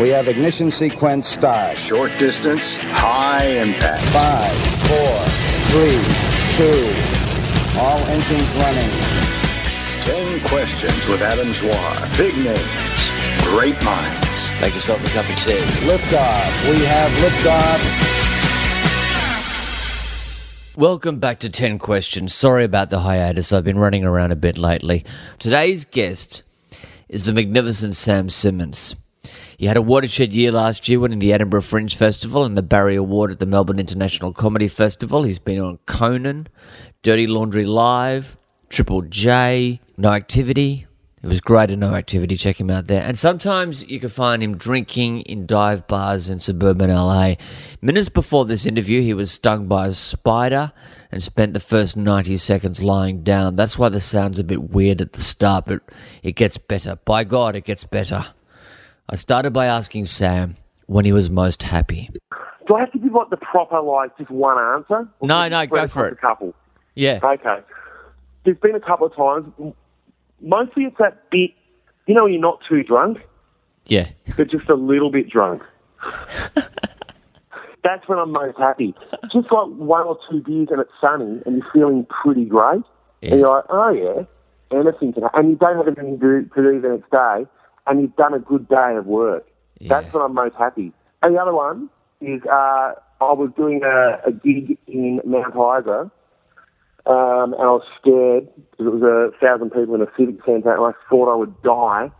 We 0.00 0.08
have 0.08 0.26
ignition 0.26 0.72
sequence 0.72 1.28
start. 1.28 1.78
Short 1.78 2.10
distance, 2.18 2.78
high 2.78 3.46
impact. 3.46 4.02
Five, 4.10 4.56
four, 4.90 5.14
three, 5.70 6.02
two. 6.58 6.90
All 7.78 8.00
engines 8.10 8.50
running. 8.56 8.90
Ten 10.02 10.40
questions 10.48 11.06
with 11.06 11.22
Adam 11.22 11.52
Zwar. 11.52 12.18
Big 12.18 12.34
names, 12.34 13.12
great 13.44 13.80
minds. 13.84 14.48
Make 14.60 14.74
yourself 14.74 15.00
a 15.06 15.10
cup 15.10 15.28
of 15.30 15.36
tea. 15.36 15.62
Liftoff. 15.86 16.70
We 16.70 16.84
have 16.86 17.12
liftoff. 17.22 17.80
Welcome 20.76 21.20
back 21.20 21.38
to 21.38 21.48
10 21.48 21.78
Questions. 21.78 22.34
Sorry 22.34 22.64
about 22.64 22.90
the 22.90 22.98
hiatus, 22.98 23.52
I've 23.52 23.62
been 23.62 23.78
running 23.78 24.04
around 24.04 24.32
a 24.32 24.36
bit 24.36 24.58
lately. 24.58 25.04
Today's 25.38 25.84
guest 25.84 26.42
is 27.08 27.26
the 27.26 27.32
magnificent 27.32 27.94
Sam 27.94 28.28
Simmons. 28.28 28.96
He 29.56 29.66
had 29.66 29.76
a 29.76 29.82
watershed 29.82 30.32
year 30.32 30.50
last 30.50 30.88
year 30.88 31.00
winning 31.00 31.18
the 31.18 31.32
Edinburgh 31.32 31.62
Fringe 31.62 31.96
Festival 31.96 32.44
and 32.44 32.56
the 32.56 32.62
Barry 32.62 32.96
Award 32.96 33.30
at 33.30 33.38
the 33.38 33.46
Melbourne 33.46 33.78
International 33.78 34.32
Comedy 34.32 34.68
Festival. 34.68 35.22
He's 35.22 35.38
been 35.38 35.60
on 35.60 35.78
Conan, 35.86 36.48
Dirty 37.02 37.26
Laundry 37.26 37.64
Live, 37.64 38.36
Triple 38.68 39.02
J, 39.02 39.80
No 39.96 40.10
Activity. 40.10 40.86
It 41.22 41.28
was 41.28 41.40
great 41.40 41.70
at 41.70 41.78
No 41.78 41.94
Activity. 41.94 42.36
Check 42.36 42.60
him 42.60 42.68
out 42.68 42.86
there. 42.86 43.02
And 43.02 43.18
sometimes 43.18 43.88
you 43.88 43.98
can 43.98 44.10
find 44.10 44.42
him 44.42 44.58
drinking 44.58 45.22
in 45.22 45.46
dive 45.46 45.86
bars 45.86 46.28
in 46.28 46.38
suburban 46.38 46.90
LA. 46.90 47.36
Minutes 47.80 48.10
before 48.10 48.44
this 48.44 48.66
interview, 48.66 49.00
he 49.00 49.14
was 49.14 49.30
stung 49.30 49.66
by 49.66 49.86
a 49.86 49.92
spider 49.94 50.72
and 51.10 51.22
spent 51.22 51.54
the 51.54 51.60
first 51.60 51.96
90 51.96 52.36
seconds 52.36 52.82
lying 52.82 53.22
down. 53.22 53.56
That's 53.56 53.78
why 53.78 53.88
the 53.88 54.00
sound's 54.00 54.38
a 54.38 54.44
bit 54.44 54.70
weird 54.70 55.00
at 55.00 55.14
the 55.14 55.22
start, 55.22 55.64
but 55.64 55.80
it 56.22 56.32
gets 56.32 56.58
better. 56.58 56.96
By 57.06 57.24
God, 57.24 57.56
it 57.56 57.64
gets 57.64 57.84
better. 57.84 58.26
I 59.08 59.16
started 59.16 59.52
by 59.52 59.66
asking 59.66 60.06
Sam 60.06 60.56
when 60.86 61.04
he 61.04 61.12
was 61.12 61.28
most 61.30 61.62
happy. 61.62 62.10
Do 62.66 62.74
I 62.76 62.80
have 62.80 62.92
to 62.92 62.98
give 62.98 63.12
like 63.12 63.30
the 63.30 63.36
proper 63.36 63.80
like 63.80 64.16
just 64.16 64.30
one 64.30 64.58
answer? 64.58 65.08
Or 65.20 65.28
No, 65.28 65.48
no, 65.48 65.66
go 65.66 65.86
for 65.86 66.06
it. 66.08 66.14
A 66.14 66.16
couple. 66.16 66.54
Yeah. 66.94 67.20
Okay. 67.22 67.58
There's 68.44 68.56
been 68.58 68.74
a 68.74 68.80
couple 68.80 69.06
of 69.06 69.14
times. 69.14 69.74
Mostly 70.40 70.84
it's 70.84 70.96
that 70.98 71.30
bit, 71.30 71.50
you 72.06 72.14
know, 72.14 72.24
when 72.24 72.32
you're 72.32 72.42
not 72.42 72.60
too 72.68 72.82
drunk, 72.82 73.18
Yeah. 73.86 74.08
but 74.36 74.50
just 74.50 74.68
a 74.68 74.74
little 74.74 75.10
bit 75.10 75.28
drunk. 75.28 75.62
That's 77.82 78.08
when 78.08 78.18
I'm 78.18 78.32
most 78.32 78.58
happy. 78.58 78.94
Just 79.30 79.52
like 79.52 79.66
one 79.68 80.06
or 80.06 80.18
two 80.30 80.40
beers 80.40 80.68
and 80.70 80.80
it's 80.80 80.90
sunny 81.00 81.42
and 81.44 81.56
you're 81.58 81.70
feeling 81.74 82.06
pretty 82.06 82.46
great. 82.46 82.82
And 83.22 83.40
you're 83.40 83.50
like, 83.50 83.64
oh 83.68 83.90
yeah, 83.90 84.78
anything 84.78 85.12
can 85.12 85.22
happen. 85.24 85.40
And 85.40 85.50
you 85.50 85.56
don't 85.56 85.76
have 85.76 85.86
anything 85.86 86.18
to 86.18 86.42
do, 86.42 86.48
to 86.54 86.62
do 86.62 86.80
the 86.80 86.88
next 86.88 87.10
day 87.10 87.46
and 87.86 88.00
you've 88.00 88.16
done 88.16 88.34
a 88.34 88.38
good 88.38 88.68
day 88.68 88.96
of 88.96 89.06
work. 89.06 89.46
That's 89.88 90.12
when 90.12 90.22
I'm 90.22 90.34
most 90.34 90.56
happy. 90.56 90.92
And 91.22 91.34
the 91.34 91.40
other 91.40 91.54
one 91.54 91.90
is 92.20 92.42
uh, 92.44 92.92
I 93.20 93.32
was 93.32 93.50
doing 93.56 93.82
a, 93.84 94.20
a 94.26 94.32
gig 94.32 94.78
in 94.86 95.20
Mount 95.24 95.54
Isa 95.54 96.10
um, 97.06 97.52
and 97.52 97.62
I 97.62 97.76
was 97.76 97.84
scared 98.00 98.48
because 98.56 98.86
it 98.86 98.94
was 98.94 99.02
a 99.02 99.38
thousand 99.38 99.70
people 99.70 99.94
in 99.94 100.00
a 100.00 100.10
civic 100.16 100.42
centre, 100.44 100.72
and 100.74 100.82
I 100.82 100.92
thought 101.10 101.30
I 101.30 101.36
would 101.36 101.60
die. 101.62 102.10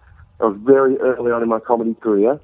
I 0.40 0.44
was 0.44 0.58
very 0.60 0.98
early 0.98 1.32
on 1.32 1.42
in 1.42 1.48
my 1.48 1.60
comedy 1.60 1.94
career, 1.94 2.38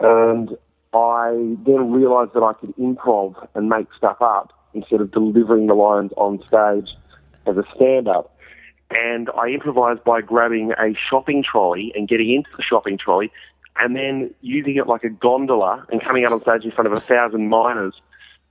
and 0.00 0.50
I 0.92 1.56
then 1.64 1.92
realised 1.92 2.32
that 2.34 2.42
I 2.42 2.52
could 2.52 2.76
improv 2.76 3.48
and 3.54 3.70
make 3.70 3.86
stuff 3.96 4.18
up 4.20 4.52
instead 4.74 5.00
of 5.00 5.10
delivering 5.10 5.68
the 5.68 5.74
lines 5.74 6.10
on 6.18 6.38
stage 6.46 6.94
as 7.46 7.56
a 7.56 7.64
stand-up. 7.74 8.35
And 8.90 9.28
I 9.36 9.48
improvised 9.48 10.04
by 10.04 10.20
grabbing 10.20 10.72
a 10.72 10.94
shopping 11.10 11.42
trolley 11.42 11.92
and 11.96 12.06
getting 12.08 12.32
into 12.32 12.50
the 12.56 12.62
shopping 12.62 12.96
trolley, 12.98 13.32
and 13.78 13.96
then 13.96 14.32
using 14.42 14.76
it 14.76 14.86
like 14.86 15.02
a 15.04 15.10
gondola 15.10 15.84
and 15.90 16.02
coming 16.02 16.24
out 16.24 16.32
on 16.32 16.40
stage 16.42 16.64
in 16.64 16.70
front 16.70 16.86
of 16.86 16.92
a 16.96 17.00
thousand 17.00 17.48
miners 17.48 17.94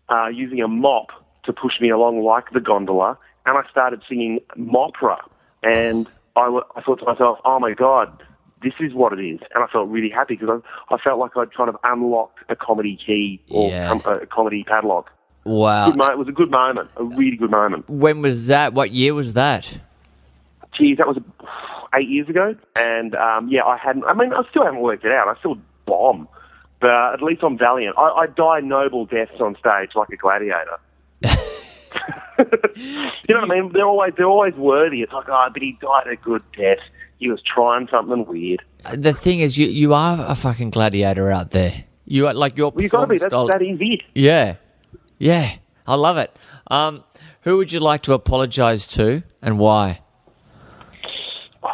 uh, 0.09 0.27
using 0.27 0.61
a 0.61 0.67
mop 0.67 1.07
to 1.45 1.53
push 1.53 1.79
me 1.79 1.89
along 1.89 2.21
like 2.21 2.51
the 2.51 2.59
gondola, 2.59 3.17
and 3.45 3.57
I 3.57 3.61
started 3.69 4.01
singing 4.09 4.39
Mopra. 4.57 5.17
And 5.63 6.07
I, 6.35 6.45
w- 6.45 6.63
I 6.75 6.81
thought 6.81 6.99
to 6.99 7.05
myself, 7.05 7.39
oh 7.45 7.59
my 7.59 7.73
God, 7.73 8.21
this 8.61 8.73
is 8.79 8.93
what 8.93 9.13
it 9.13 9.23
is. 9.23 9.39
And 9.53 9.63
I 9.63 9.67
felt 9.67 9.87
really 9.89 10.09
happy 10.09 10.35
because 10.35 10.61
I, 10.89 10.93
I 10.93 10.97
felt 10.99 11.17
like 11.19 11.31
I'd 11.37 11.53
kind 11.53 11.69
of 11.69 11.77
unlocked 11.83 12.39
a 12.49 12.55
comedy 12.55 12.97
key 13.03 13.41
or 13.49 13.69
Yeah. 13.69 13.87
com- 13.99 14.13
a 14.21 14.25
comedy 14.25 14.63
padlock. 14.63 15.11
Wow. 15.43 15.91
Mo- 15.95 16.11
it 16.11 16.17
was 16.17 16.27
a 16.27 16.31
good 16.31 16.51
moment, 16.51 16.89
a 16.97 17.03
really 17.03 17.37
good 17.37 17.51
moment. 17.51 17.89
When 17.89 18.21
was 18.21 18.47
that? 18.47 18.73
What 18.73 18.91
year 18.91 19.13
was 19.13 19.33
that? 19.33 19.79
Geez, 20.77 20.97
that 20.97 21.07
was 21.07 21.17
eight 21.97 22.09
years 22.09 22.29
ago. 22.29 22.55
And 22.75 23.15
um, 23.15 23.47
yeah, 23.49 23.63
I 23.63 23.77
hadn't, 23.77 24.03
I 24.05 24.13
mean, 24.13 24.33
I 24.33 24.43
still 24.49 24.65
haven't 24.65 24.81
worked 24.81 25.05
it 25.05 25.11
out. 25.11 25.27
I 25.27 25.39
still 25.39 25.57
bomb. 25.85 26.27
But 26.81 26.89
uh, 26.89 27.11
at 27.13 27.21
least 27.21 27.41
I'm 27.43 27.57
valiant. 27.57 27.97
I, 27.97 28.09
I 28.09 28.27
die 28.27 28.59
noble 28.59 29.05
deaths 29.05 29.39
on 29.39 29.55
stage 29.59 29.91
like 29.95 30.09
a 30.09 30.17
gladiator. 30.17 30.77
you 32.37 33.33
know 33.33 33.41
what 33.41 33.51
I 33.51 33.59
mean? 33.61 33.71
They're 33.71 33.85
always 33.85 34.13
they're 34.17 34.27
always 34.27 34.53
worthy. 34.55 35.01
It's 35.01 35.13
like, 35.13 35.27
oh, 35.29 35.47
but 35.51 35.61
he 35.61 35.77
died 35.81 36.07
a 36.07 36.15
good 36.17 36.43
death. 36.57 36.79
He 37.17 37.29
was 37.29 37.41
trying 37.41 37.87
something 37.87 38.25
weird. 38.25 38.61
The 38.93 39.13
thing 39.13 39.39
is, 39.39 39.57
you 39.57 39.67
you 39.67 39.93
are 39.93 40.25
a 40.27 40.35
fucking 40.35 40.71
gladiator 40.71 41.31
out 41.31 41.51
there. 41.51 41.85
You 42.05 42.27
are 42.27 42.33
like 42.33 42.57
your 42.57 42.71
Well, 42.71 42.83
you 42.83 42.89
got 42.89 43.01
to 43.01 43.07
be. 43.07 43.17
That's, 43.17 43.31
style. 43.31 43.47
that 43.47 43.61
is 43.61 43.77
it. 43.79 44.01
Yeah, 44.13 44.57
yeah, 45.17 45.55
I 45.87 45.95
love 45.95 46.17
it. 46.17 46.35
Um, 46.67 47.03
who 47.41 47.57
would 47.57 47.71
you 47.71 47.79
like 47.79 48.03
to 48.03 48.13
apologise 48.13 48.85
to, 48.87 49.23
and 49.41 49.57
why? 49.57 50.01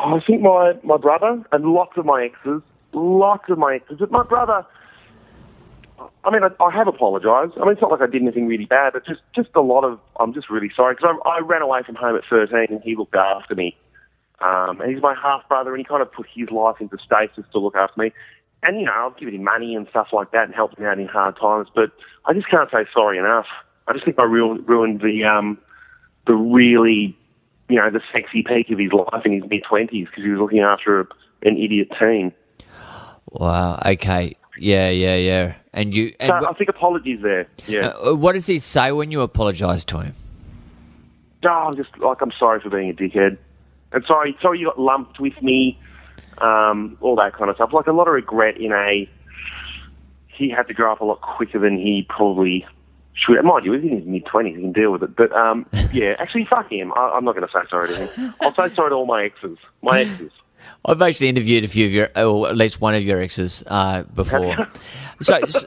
I 0.04 0.20
think 0.26 0.42
my 0.42 0.74
my 0.84 0.98
brother 0.98 1.44
and 1.52 1.66
lots 1.66 1.98
of 1.98 2.06
my 2.06 2.24
exes, 2.26 2.62
lots 2.94 3.50
of 3.50 3.58
my 3.58 3.76
exes. 3.76 3.98
But 4.00 4.12
my 4.12 4.24
brother, 4.24 4.66
I 6.24 6.32
mean, 6.32 6.42
I, 6.44 6.64
I 6.64 6.72
have 6.72 6.88
apologised. 6.88 7.54
I 7.58 7.62
mean, 7.62 7.74
it's 7.74 7.82
not 7.82 7.92
like 7.92 8.02
I 8.02 8.08
did 8.08 8.22
anything 8.22 8.48
really 8.48 8.66
bad, 8.66 8.94
but 8.94 9.06
just 9.06 9.22
just 9.36 9.50
a 9.56 9.62
lot 9.62 9.84
of. 9.84 10.00
I'm 10.20 10.34
just 10.34 10.50
really 10.50 10.72
sorry 10.76 10.96
because 10.96 11.16
I, 11.26 11.30
I 11.30 11.40
ran 11.40 11.62
away 11.62 11.82
from 11.86 11.96
home 11.96 12.16
at 12.16 12.24
13 12.30 12.68
and 12.70 12.82
he 12.84 12.96
looked 12.96 13.16
after 13.16 13.56
me. 13.56 13.78
Um, 14.40 14.82
and 14.82 14.92
he's 14.92 15.04
my 15.04 15.14
half 15.14 15.48
brother, 15.48 15.70
and 15.72 15.80
he 15.80 15.84
kind 15.84 16.02
of 16.02 16.12
put 16.12 16.26
his 16.34 16.50
life 16.50 16.78
into 16.80 16.98
stasis 17.06 17.46
to 17.52 17.60
look 17.60 17.76
after 17.76 18.02
me. 18.02 18.12
And 18.64 18.80
you 18.80 18.86
know, 18.86 18.94
I've 18.94 19.18
given 19.18 19.36
him 19.36 19.44
money 19.44 19.76
and 19.76 19.88
stuff 19.90 20.08
like 20.12 20.32
that 20.32 20.46
and 20.46 20.56
helped 20.56 20.80
him 20.80 20.86
out 20.86 21.00
in 21.00 21.08
hard 21.08 21.38
times. 21.38 21.68
But 21.74 21.92
I 22.26 22.34
just 22.34 22.50
can't 22.50 22.70
say 22.72 22.86
sorry 22.94 23.20
enough. 23.20 23.46
I 23.88 23.94
just 23.94 24.06
think 24.06 24.18
I 24.18 24.24
ruined 24.24 25.02
the 25.02 25.24
um, 25.26 25.60
the 26.28 26.34
really, 26.34 27.18
you 27.72 27.78
know, 27.78 27.90
the 27.90 28.02
sexy 28.14 28.44
peak 28.44 28.70
of 28.70 28.80
his 28.80 28.92
life 28.92 29.26
in 29.26 29.32
his 29.34 29.50
mid 29.50 29.64
twenties 29.68 30.08
because 30.08 30.24
he 30.24 30.30
was 30.30 30.40
looking 30.40 30.60
after 30.60 31.02
a, 31.02 31.08
an 31.44 31.58
idiot 31.58 31.90
teen. 32.00 32.34
Wow. 33.32 33.80
Okay. 33.86 34.36
Yeah, 34.58 34.90
yeah, 34.90 35.16
yeah. 35.16 35.56
And 35.74 35.94
you. 35.94 36.14
And 36.20 36.28
So 36.30 36.36
wh- 36.46 36.50
I 36.50 36.54
think 36.54 36.70
apologies 36.70 37.22
there. 37.22 37.48
Yeah. 37.66 37.88
uh, 38.06 38.14
what 38.16 38.34
does 38.34 38.46
he 38.46 38.60
say 38.60 38.92
when 38.92 39.10
you 39.12 39.22
apologise 39.22 39.86
to 39.86 40.00
him? 40.00 40.16
oh, 41.44 41.50
I'm 41.50 41.76
just 41.76 41.98
like 41.98 42.22
I'm 42.22 42.32
sorry 42.38 42.60
for 42.60 42.70
being 42.70 42.90
a 42.90 42.94
dickhead, 42.94 43.38
and 43.94 44.04
sorry, 44.06 44.38
sorry 44.42 44.60
you 44.60 44.68
got 44.68 44.80
lumped 44.80 45.20
with 45.20 45.42
me, 45.42 45.80
um, 46.40 46.98
all 47.02 47.16
that 47.16 47.34
kind 47.34 47.50
of 47.50 47.56
stuff. 47.56 47.72
Like 47.74 47.88
a 47.88 47.92
lot 47.94 48.08
of 48.08 48.14
regret 48.14 48.58
in 48.58 48.72
a. 48.74 49.10
He 50.28 50.50
had 50.50 50.68
to 50.68 50.74
grow 50.74 50.92
up 50.92 51.02
a 51.02 51.06
lot 51.06 51.22
quicker 51.22 51.60
than 51.60 51.78
he 51.78 52.06
probably 52.10 52.66
Mind 53.44 53.66
you, 53.66 53.74
he's 53.74 53.84
in 53.84 53.98
his 53.98 54.06
mid 54.06 54.26
twenties, 54.26 54.56
he 54.56 54.62
can 54.62 54.72
deal 54.72 54.92
with 54.92 55.04
it. 55.04 55.16
But 55.16 55.32
um, 55.34 55.66
yeah, 55.94 56.16
actually, 56.20 56.46
fuck 56.46 56.72
him. 56.72 56.92
I, 56.94 57.12
I'm 57.16 57.24
not 57.26 57.36
going 57.36 57.46
to 57.48 57.52
say 57.54 57.60
sorry 57.70 57.90
to 57.90 58.06
him. 58.08 58.34
I'll 58.42 58.56
say 58.56 58.74
sorry 58.74 58.90
to 58.90 58.96
all 58.96 59.06
my 59.06 59.24
exes. 59.26 59.58
My 59.82 60.02
exes. 60.02 60.32
I've 60.86 61.02
actually 61.02 61.30
interviewed 61.30 61.64
a 61.64 61.68
few 61.68 61.86
of 61.86 61.92
your, 61.92 62.10
or 62.16 62.48
at 62.50 62.56
least 62.58 62.82
one 62.82 62.96
of 62.96 63.04
your 63.04 63.20
exes, 63.22 63.64
uh, 63.68 64.02
before. 64.16 64.56
so, 65.22 65.36
s- 65.36 65.66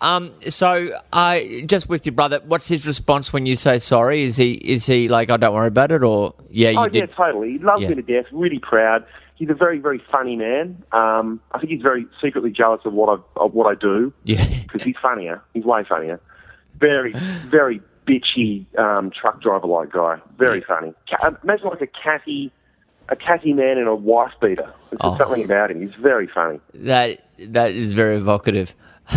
um, 0.00 0.32
so, 0.48 0.90
uh, 1.12 1.40
just 1.66 1.88
with 1.88 2.06
your 2.06 2.12
brother, 2.14 2.40
what's 2.44 2.68
his 2.68 2.86
response 2.86 3.32
when 3.32 3.46
you 3.46 3.56
say 3.56 3.78
sorry? 3.80 4.22
Is 4.22 4.36
he, 4.36 4.52
is 4.54 4.86
he 4.86 5.08
like, 5.08 5.28
"Oh, 5.30 5.36
don't 5.36 5.54
worry 5.54 5.68
about 5.68 5.90
it," 5.90 6.02
or 6.04 6.34
yeah, 6.50 6.70
you 6.70 6.78
oh 6.78 6.88
did? 6.88 7.08
yeah, 7.08 7.14
totally. 7.16 7.52
He 7.52 7.58
loves 7.58 7.82
Yeah. 7.82 7.88
me 7.90 7.94
to 7.96 8.02
death. 8.02 8.26
Really 8.32 8.58
proud. 8.60 9.04
He's 9.36 9.50
a 9.50 9.54
very, 9.54 9.78
very 9.78 10.00
funny 10.12 10.36
man. 10.36 10.82
Um, 10.92 11.40
I 11.52 11.58
think 11.58 11.70
he's 11.72 11.82
very 11.82 12.06
secretly 12.22 12.50
jealous 12.50 12.82
of 12.84 12.92
what 12.92 13.18
I 13.18 13.40
of 13.40 13.54
what 13.54 13.66
I 13.66 13.74
do. 13.74 14.12
Yeah. 14.24 14.46
because 14.62 14.82
he's 14.82 14.96
funnier. 15.02 15.42
He's 15.54 15.64
way 15.64 15.82
funnier. 15.88 16.20
Very, 16.78 17.12
very 17.50 17.80
bitchy 18.06 18.66
um, 18.78 19.10
truck 19.10 19.40
driver 19.40 19.66
like 19.66 19.92
guy. 19.92 20.20
Very 20.38 20.60
funny. 20.60 20.92
Ca- 21.08 21.36
Imagine 21.42 21.68
like 21.68 21.80
a 21.80 21.86
catty, 21.86 22.52
a 23.08 23.16
catty 23.16 23.52
man 23.52 23.78
in 23.78 23.86
a 23.86 23.94
wife 23.94 24.32
beater. 24.40 24.72
There's 24.90 24.98
Oh. 25.00 25.16
something 25.16 25.44
about 25.44 25.70
him. 25.70 25.80
He's 25.80 25.94
very 26.00 26.26
funny. 26.26 26.60
That 26.74 27.20
that 27.38 27.70
is 27.72 27.92
very 27.92 28.16
evocative. 28.16 28.74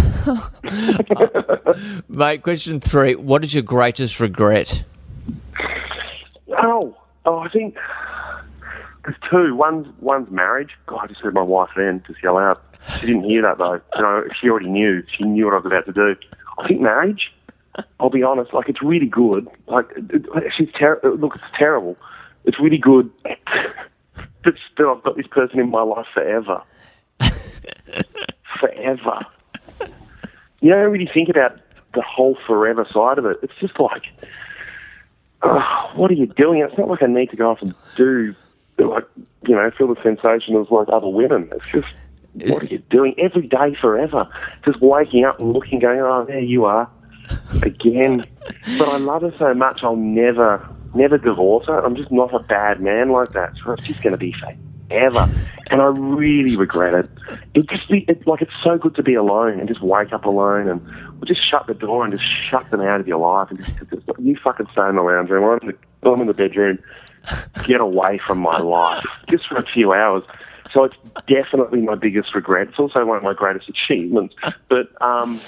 Mate, 2.09 2.43
question 2.43 2.79
three: 2.79 3.15
What 3.15 3.43
is 3.43 3.53
your 3.53 3.63
greatest 3.63 4.19
regret? 4.19 4.83
Oh, 6.61 6.95
oh, 7.25 7.39
I 7.39 7.49
think 7.49 7.75
there's 9.03 9.17
two. 9.29 9.55
One's 9.55 9.87
one's 9.99 10.29
marriage. 10.31 10.71
God, 10.87 10.99
I 11.03 11.07
just 11.07 11.21
heard 11.21 11.33
my 11.33 11.41
wife 11.41 11.69
then 11.75 12.03
just 12.07 12.21
yell 12.23 12.37
out. 12.37 12.61
She 12.99 13.07
didn't 13.07 13.23
hear 13.23 13.41
that 13.43 13.57
though. 13.57 13.81
You 13.95 14.01
know, 14.01 14.23
she 14.39 14.49
already 14.49 14.69
knew. 14.69 15.03
She 15.17 15.23
knew 15.23 15.45
what 15.45 15.53
I 15.53 15.57
was 15.57 15.65
about 15.65 15.85
to 15.85 15.91
do. 15.93 16.15
I 16.59 16.67
think 16.67 16.81
marriage. 16.81 17.31
I'll 17.99 18.09
be 18.09 18.23
honest. 18.23 18.53
Like 18.53 18.69
it's 18.69 18.81
really 18.81 19.07
good. 19.07 19.47
Like 19.67 19.85
it- 19.95 20.25
she's 20.55 20.71
ter- 20.77 20.99
uh, 21.03 21.09
Look, 21.09 21.35
it's 21.35 21.43
terrible. 21.57 21.97
It's 22.45 22.59
really 22.59 22.77
good. 22.77 23.09
but 24.43 24.53
still, 24.71 24.91
I've 24.91 25.03
got 25.03 25.17
this 25.17 25.27
person 25.27 25.59
in 25.59 25.69
my 25.69 25.81
life 25.81 26.07
forever. 26.13 26.61
forever. 28.59 29.19
You 30.61 30.73
don't 30.73 30.91
really 30.91 31.09
think 31.13 31.29
about 31.29 31.59
the 31.93 32.01
whole 32.01 32.37
forever 32.47 32.85
side 32.91 33.17
of 33.17 33.25
it. 33.25 33.37
It's 33.43 33.53
just 33.59 33.79
like, 33.79 34.03
oh, 35.43 35.91
what 35.95 36.09
are 36.11 36.15
you 36.15 36.27
doing? 36.27 36.61
It's 36.61 36.77
not 36.77 36.87
like 36.87 37.03
I 37.03 37.07
need 37.07 37.29
to 37.31 37.35
go 37.35 37.51
off 37.51 37.61
and 37.61 37.73
do, 37.95 38.33
like, 38.77 39.05
you 39.47 39.55
know, 39.55 39.69
feel 39.77 39.93
the 39.93 40.01
sensation 40.01 40.55
of 40.55 40.71
like 40.71 40.87
other 40.89 41.07
women. 41.07 41.49
It's 41.53 41.65
just, 41.71 42.51
what 42.51 42.63
are 42.63 42.67
you 42.67 42.79
doing 42.89 43.15
every 43.19 43.47
day 43.47 43.75
forever? 43.75 44.27
Just 44.65 44.81
waking 44.81 45.25
up 45.25 45.39
and 45.39 45.53
looking, 45.53 45.79
going, 45.79 45.99
oh, 45.99 46.25
there 46.25 46.39
you 46.39 46.65
are 46.65 46.89
again. 47.63 48.25
But 48.77 48.89
I 48.89 48.97
love 48.97 49.21
her 49.21 49.33
so 49.37 49.53
much, 49.53 49.81
I'll 49.83 49.95
never, 49.95 50.67
never 50.93 51.17
divorce 51.17 51.67
her. 51.67 51.79
I'm 51.79 51.95
just 51.95 52.11
not 52.11 52.33
a 52.33 52.39
bad 52.39 52.81
man 52.81 53.11
like 53.11 53.33
that. 53.33 53.53
So 53.63 53.71
it's 53.71 53.83
just 53.83 54.01
going 54.01 54.11
to 54.11 54.17
be 54.17 54.33
forever. 54.89 55.29
And 55.69 55.81
I 55.81 55.85
really 55.85 56.55
regret 56.55 56.93
it. 56.93 57.09
It 57.53 57.69
just 57.69 57.89
be, 57.89 58.05
it's 58.07 58.25
like 58.25 58.41
it's 58.41 58.53
so 58.63 58.77
good 58.77 58.95
to 58.95 59.03
be 59.03 59.15
alone 59.15 59.59
and 59.59 59.67
just 59.67 59.81
wake 59.81 60.13
up 60.13 60.25
alone 60.25 60.69
and 60.69 61.25
just 61.25 61.41
shut 61.45 61.67
the 61.67 61.73
door 61.73 62.05
and 62.05 62.13
just 62.13 62.23
shut 62.23 62.69
them 62.71 62.81
out 62.81 63.01
of 63.01 63.07
your 63.07 63.17
life 63.17 63.49
and 63.49 63.63
just, 63.63 63.77
just 63.89 64.19
you 64.19 64.37
fucking 64.41 64.67
stay 64.71 64.87
in 64.87 64.95
the 64.95 65.01
lounge 65.01 65.29
room. 65.29 65.43
I'm 65.43 65.69
in 65.69 65.75
the, 66.01 66.09
I'm 66.09 66.21
in 66.21 66.27
the 66.27 66.33
bedroom. 66.33 66.79
Get 67.65 67.81
away 67.81 68.21
from 68.25 68.39
my 68.39 68.59
life 68.59 69.05
just 69.29 69.47
for 69.47 69.57
a 69.57 69.65
few 69.65 69.91
hours. 69.91 70.23
So 70.71 70.85
it's 70.85 70.95
definitely 71.27 71.81
my 71.81 71.95
biggest 71.95 72.33
regret. 72.33 72.69
It's 72.69 72.79
also 72.79 73.03
one 73.05 73.17
of 73.17 73.23
my 73.23 73.33
greatest 73.33 73.67
achievements. 73.67 74.35
But 74.69 74.89
um, 75.01 75.39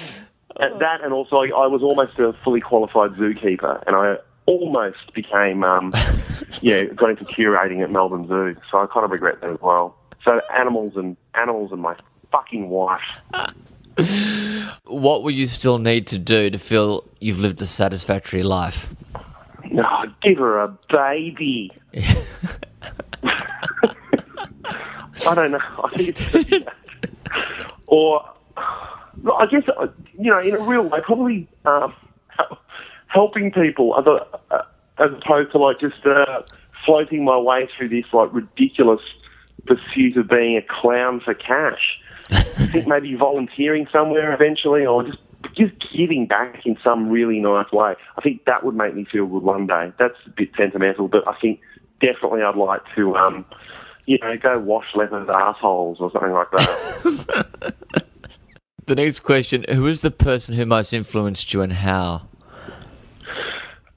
that 0.60 1.02
and 1.04 1.14
also 1.14 1.38
I 1.38 1.68
was 1.68 1.82
almost 1.82 2.20
a 2.20 2.34
fully 2.44 2.62
qualified 2.62 3.12
zookeeper, 3.12 3.84
and 3.88 3.96
I 3.96 4.18
almost 4.46 5.14
became 5.14 5.64
um, 5.64 5.94
yeah 6.62 6.84
got 6.86 7.12
into 7.12 7.26
curating 7.26 7.84
at 7.84 7.92
Melbourne 7.92 8.28
Zoo. 8.28 8.56
So 8.70 8.80
I 8.80 8.88
kind 8.88 9.06
of 9.06 9.12
regret 9.12 9.42
that 9.42 9.50
as 9.50 9.62
well. 9.62 9.96
So 10.24 10.42
animals 10.54 10.94
and 10.96 11.16
animals 11.36 11.72
and 11.72 11.82
my 11.82 11.96
fucking 12.32 12.70
wife. 12.70 13.02
What 14.86 15.24
will 15.24 15.32
you 15.32 15.48
still 15.48 15.78
need 15.78 16.08
to 16.08 16.18
do 16.18 16.50
to 16.50 16.58
feel 16.58 17.04
you've 17.20 17.40
lived 17.40 17.62
a 17.62 17.66
satisfactory 17.66 18.44
life? 18.44 18.88
No, 19.72 19.84
give 20.22 20.38
her 20.38 20.60
a 20.60 20.70
baby. 20.90 21.72
I 25.28 25.36
don't 25.36 25.52
know. 25.52 25.60
I 25.60 26.66
or 27.88 28.24
I 29.38 29.46
guess 29.46 29.64
uh, 29.78 29.88
you 30.18 30.32
know 30.32 30.40
in 30.40 30.56
a 30.56 30.60
real 30.60 30.84
way, 30.84 31.00
probably 31.02 31.48
um, 31.66 31.94
helping 33.08 33.52
people 33.52 33.98
as, 33.98 34.06
uh, 34.52 34.64
as 34.98 35.12
opposed 35.12 35.52
to 35.52 35.58
like 35.58 35.80
just 35.80 36.06
uh, 36.06 36.42
floating 36.86 37.24
my 37.24 37.38
way 37.38 37.68
through 37.76 37.90
this 37.90 38.06
like 38.14 38.34
ridiculous 38.34 39.02
pursuit 39.66 40.18
of 40.18 40.28
being 40.28 40.58
a 40.58 40.62
clown 40.62 41.20
for 41.20 41.34
cash. 41.34 42.00
I 42.32 42.42
think 42.72 42.88
maybe 42.88 43.16
volunteering 43.16 43.88
somewhere 43.92 44.34
eventually, 44.34 44.86
or 44.86 45.04
just 45.04 45.20
just 45.56 45.74
giving 45.96 46.28
back 46.28 46.66
in 46.66 46.78
some 46.84 47.10
really 47.10 47.40
nice 47.40 47.72
way. 47.72 47.96
I 48.18 48.22
think 48.22 48.46
that 48.46 48.64
would 48.64 48.76
make 48.76 48.96
me 48.96 49.06
feel 49.06 49.26
good 49.26 49.44
one 49.44 49.68
day. 49.68 49.92
That's 49.98 50.16
a 50.26 50.30
bit 50.30 50.52
sentimental, 50.56 51.08
but 51.08 51.28
I 51.28 51.36
think 51.40 51.62
definitely 52.00 52.42
I'd 52.42 52.56
like 52.56 52.82
to, 52.96 53.16
um, 53.16 53.46
you 54.06 54.18
know, 54.20 54.38
go 54.38 54.60
wash 54.60 54.96
lepers' 54.96 55.30
assholes 55.30 56.00
or 56.00 56.12
something 56.12 56.32
like 56.32 56.52
that. 56.52 58.04
The 58.90 58.96
next 58.96 59.20
question 59.20 59.66
Who 59.72 59.86
is 59.86 60.02
the 60.02 60.10
person 60.10 60.56
who 60.56 60.66
most 60.66 60.94
influenced 60.94 61.54
you 61.54 61.62
and 61.62 61.72
how? 61.72 62.28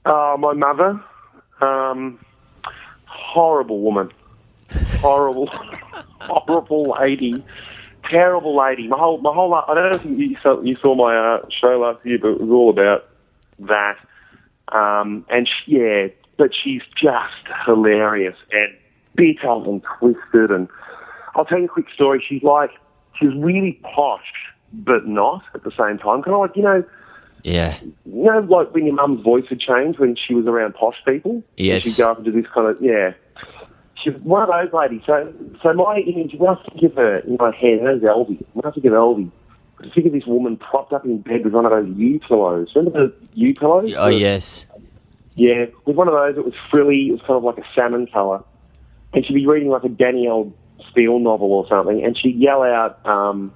uh, 0.05 0.35
my 0.37 0.53
mother, 0.53 1.03
um, 1.61 2.23
horrible 3.05 3.81
woman, 3.81 4.11
horrible, 4.99 5.47
horrible 6.21 6.95
lady, 7.01 7.43
terrible 8.07 8.55
lady. 8.55 8.87
My 8.87 8.99
whole, 8.99 9.17
my 9.17 9.33
whole, 9.33 9.49
life, 9.49 9.63
I 9.67 9.73
don't 9.73 9.89
know 9.93 10.11
if 10.11 10.19
you 10.19 10.35
saw, 10.43 10.61
you 10.61 10.75
saw 10.75 10.93
my 10.93 11.17
uh, 11.17 11.47
show 11.49 11.79
last 11.79 12.05
year, 12.05 12.19
but 12.21 12.33
it 12.33 12.41
was 12.41 12.51
all 12.51 12.69
about 12.69 13.09
that. 13.61 13.97
Um, 14.67 15.25
and 15.27 15.49
she, 15.49 15.79
yeah, 15.79 16.09
but 16.37 16.51
she's 16.53 16.83
just 16.95 17.33
hilarious 17.65 18.37
and 18.51 18.71
bitter 19.15 19.49
and 19.49 19.81
twisted. 19.97 20.51
And 20.51 20.67
I'll 21.33 21.45
tell 21.45 21.57
you 21.57 21.65
a 21.65 21.67
quick 21.67 21.87
story. 21.95 22.23
She's 22.29 22.43
like, 22.43 22.69
she's 23.19 23.33
really 23.33 23.81
posh, 23.81 24.21
but 24.73 25.07
not 25.07 25.43
at 25.53 25.63
the 25.63 25.71
same 25.71 25.97
time. 25.97 26.23
Kind 26.23 26.33
of 26.35 26.39
like, 26.41 26.55
you 26.55 26.63
know, 26.63 26.83
Yeah. 27.43 27.77
you 27.83 27.93
know, 28.23 28.39
like 28.39 28.73
when 28.73 28.85
your 28.85 28.95
mum's 28.95 29.21
voice 29.23 29.45
had 29.47 29.59
changed 29.59 29.99
when 29.99 30.15
she 30.15 30.33
was 30.33 30.45
around 30.47 30.73
posh 30.73 30.95
people? 31.05 31.43
Yes. 31.57 31.83
She'd 31.83 32.01
go 32.01 32.11
up 32.11 32.17
and 32.17 32.25
do 32.25 32.31
this 32.31 32.45
kind 32.53 32.67
of, 32.67 32.81
yeah. 32.81 33.13
She's 33.95 34.13
one 34.15 34.41
of 34.41 34.49
those 34.49 34.73
ladies. 34.73 35.01
So, 35.05 35.31
so 35.61 35.73
my 35.73 35.97
image, 35.99 36.33
when 36.37 36.49
I 36.49 36.55
think 36.69 36.83
of 36.91 36.95
her 36.95 37.17
in 37.19 37.37
my 37.39 37.55
head, 37.55 37.79
her 37.79 37.91
name's 37.91 38.03
Elvie. 38.03 38.43
When 38.53 38.65
I 38.65 38.71
think 38.71 38.85
of 38.85 38.91
Elvie, 38.93 39.31
I 39.79 39.89
think 39.93 40.07
of 40.07 40.13
this 40.13 40.25
woman 40.25 40.57
propped 40.57 40.91
up 40.93 41.05
in 41.05 41.19
bed 41.19 41.43
with 41.45 41.53
one 41.53 41.65
of 41.65 41.71
those 41.71 41.87
U 41.95 42.19
pillows. 42.19 42.69
Remember 42.75 43.07
the 43.07 43.13
U 43.35 43.53
pillows? 43.53 43.93
Oh, 43.97 44.07
yes. 44.07 44.65
Yeah, 45.35 45.65
with 45.85 45.95
one 45.95 46.07
of 46.07 46.13
those, 46.13 46.37
it 46.37 46.45
was 46.45 46.53
frilly. 46.69 47.07
It 47.09 47.11
was 47.13 47.21
kind 47.21 47.31
of 47.37 47.43
like 47.43 47.57
a 47.57 47.63
salmon 47.75 48.07
colour. 48.07 48.43
And 49.13 49.25
she'd 49.25 49.33
be 49.33 49.47
reading 49.47 49.69
like 49.69 49.83
a 49.83 49.89
Danielle 49.89 50.51
Steel 50.91 51.19
novel 51.19 51.51
or 51.53 51.67
something, 51.67 52.03
and 52.03 52.17
she'd 52.17 52.35
yell 52.35 52.61
out 52.63 53.03
um, 53.05 53.53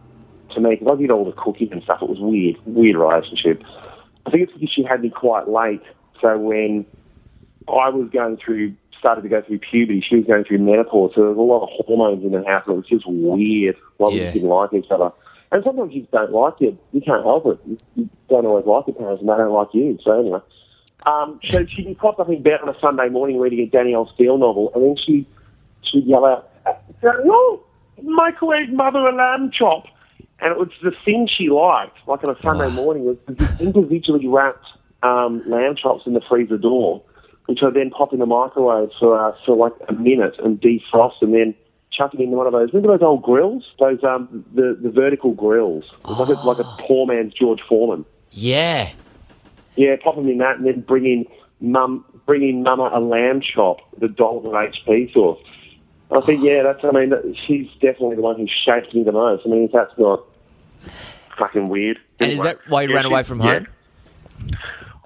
to 0.57 0.61
me, 0.61 0.75
because 0.75 0.97
I 0.97 1.01
did 1.01 1.11
all 1.11 1.25
the 1.25 1.31
cooking 1.31 1.71
and 1.71 1.83
stuff. 1.83 1.99
It 2.01 2.09
was 2.09 2.19
weird, 2.19 2.57
weird 2.65 2.97
relationship. 2.97 3.63
I 4.25 4.31
think 4.31 4.43
it's 4.43 4.53
because 4.53 4.71
she 4.71 4.83
had 4.83 5.01
me 5.01 5.09
quite 5.09 5.47
late. 5.47 5.81
So 6.21 6.37
when 6.37 6.85
I 7.67 7.89
was 7.89 8.09
going 8.11 8.37
through, 8.37 8.73
started 8.99 9.21
to 9.21 9.29
go 9.29 9.41
through 9.41 9.59
puberty, 9.59 10.03
she 10.07 10.17
was 10.17 10.25
going 10.25 10.43
through 10.43 10.59
menopause. 10.59 11.11
So 11.15 11.21
there 11.21 11.29
was 11.29 11.37
a 11.37 11.41
lot 11.41 11.63
of 11.63 11.85
hormones 11.85 12.25
in 12.25 12.31
the 12.31 12.43
house, 12.43 12.63
and 12.65 12.73
it 12.73 12.77
was 12.77 12.87
just 12.87 13.05
weird. 13.07 13.77
We 13.99 14.05
Yeah. 14.15 14.23
just 14.23 14.33
didn't 14.33 14.49
like 14.49 14.73
each 14.73 14.91
other. 14.91 15.11
And 15.51 15.63
sometimes 15.63 15.93
you 15.93 16.01
just 16.01 16.11
don't 16.11 16.33
like 16.33 16.59
it. 16.59 16.75
You 16.91 17.01
can't 17.01 17.23
help 17.23 17.45
it. 17.45 17.59
You, 17.95 18.09
don't 18.27 18.45
always 18.45 18.65
like 18.65 18.87
your 18.87 18.95
parents, 18.95 19.21
and 19.21 19.29
they 19.29 19.37
don't 19.37 19.53
like 19.53 19.73
you. 19.73 19.97
So 20.03 20.19
anyway. 20.19 20.39
Um, 21.05 21.39
so 21.49 21.65
she'd 21.65 21.85
be 21.85 21.93
propped 21.95 22.19
up 22.19 22.27
in 22.27 22.41
bed 22.43 22.59
on 22.61 22.67
a 22.67 22.77
Sunday 22.81 23.07
morning 23.07 23.39
reading 23.39 23.59
a 23.59 23.65
Danielle 23.67 24.11
Steel 24.13 24.37
novel, 24.37 24.71
and 24.75 24.83
then 24.83 24.95
she, 24.97 25.25
she'd 25.83 26.05
yell 26.05 26.25
out, 26.25 26.49
no, 27.01 27.63
microwave 28.03 28.69
mother 28.73 28.99
a 28.99 29.15
lamb 29.15 29.51
chop. 29.51 29.85
And 30.39 30.51
it 30.51 30.57
was 30.57 30.69
the 30.81 30.91
thing 31.03 31.27
she 31.27 31.49
liked, 31.49 31.97
like 32.07 32.23
on 32.23 32.29
a 32.29 32.39
Sunday 32.41 32.69
morning, 32.69 33.05
was 33.05 33.17
individually 33.59 34.27
wrapped 34.27 34.67
um, 35.03 35.41
lamb 35.49 35.75
chops 35.75 36.05
in 36.05 36.13
the 36.13 36.21
freezer 36.21 36.57
door, 36.57 37.03
which 37.47 37.63
I 37.63 37.69
then 37.71 37.89
pop 37.89 38.13
in 38.13 38.19
the 38.19 38.25
microwave 38.25 38.89
for, 38.99 39.17
uh, 39.17 39.35
for 39.45 39.55
like 39.55 39.73
a 39.89 39.93
minute 39.93 40.35
and 40.39 40.61
defrost 40.61 41.21
and 41.21 41.33
then 41.33 41.55
chuck 41.91 42.13
it 42.13 42.19
into 42.19 42.37
one 42.37 42.45
of 42.45 42.53
those, 42.53 42.71
remember 42.73 42.97
those 42.97 43.05
old 43.05 43.23
grills? 43.23 43.63
Those, 43.79 44.03
um, 44.03 44.45
the, 44.53 44.77
the 44.79 44.89
vertical 44.89 45.33
grills. 45.33 45.85
It 45.85 46.07
was 46.07 46.29
like, 46.29 46.37
a, 46.37 46.47
like 46.47 46.59
a 46.59 46.83
poor 46.83 47.07
man's 47.07 47.33
George 47.33 47.61
Foreman. 47.67 48.05
Yeah. 48.31 48.91
Yeah, 49.75 49.95
pop 50.03 50.15
them 50.15 50.27
in 50.29 50.37
that, 50.39 50.57
and 50.57 50.65
then 50.65 50.81
bring 50.81 51.05
in 51.05 51.25
mum, 51.61 52.03
bring 52.25 52.47
in 52.47 52.63
mama 52.63 52.89
a 52.93 52.99
lamb 52.99 53.41
chop, 53.41 53.77
the 53.99 54.07
Dalton 54.07 54.51
HP 54.51 55.13
sauce. 55.13 55.39
I 56.09 56.21
think, 56.21 56.43
yeah, 56.43 56.63
that's. 56.63 56.83
I 56.83 56.91
mean, 56.91 57.35
she's 57.45 57.67
definitely 57.81 58.15
the 58.15 58.21
one 58.21 58.37
who 58.37 58.47
shaped 58.47 58.93
me 58.93 59.03
the 59.03 59.11
most. 59.11 59.45
I 59.45 59.49
mean, 59.49 59.63
if 59.65 59.71
that's 59.73 59.97
not 59.97 60.23
fucking 61.37 61.69
weird. 61.69 61.99
And 62.19 62.31
is 62.31 62.41
that 62.41 62.59
why 62.67 62.83
you 62.83 62.89
yeah, 62.89 62.95
ran 62.95 63.05
away 63.05 63.23
from 63.23 63.41
yeah. 63.41 63.59
home? 63.59 63.67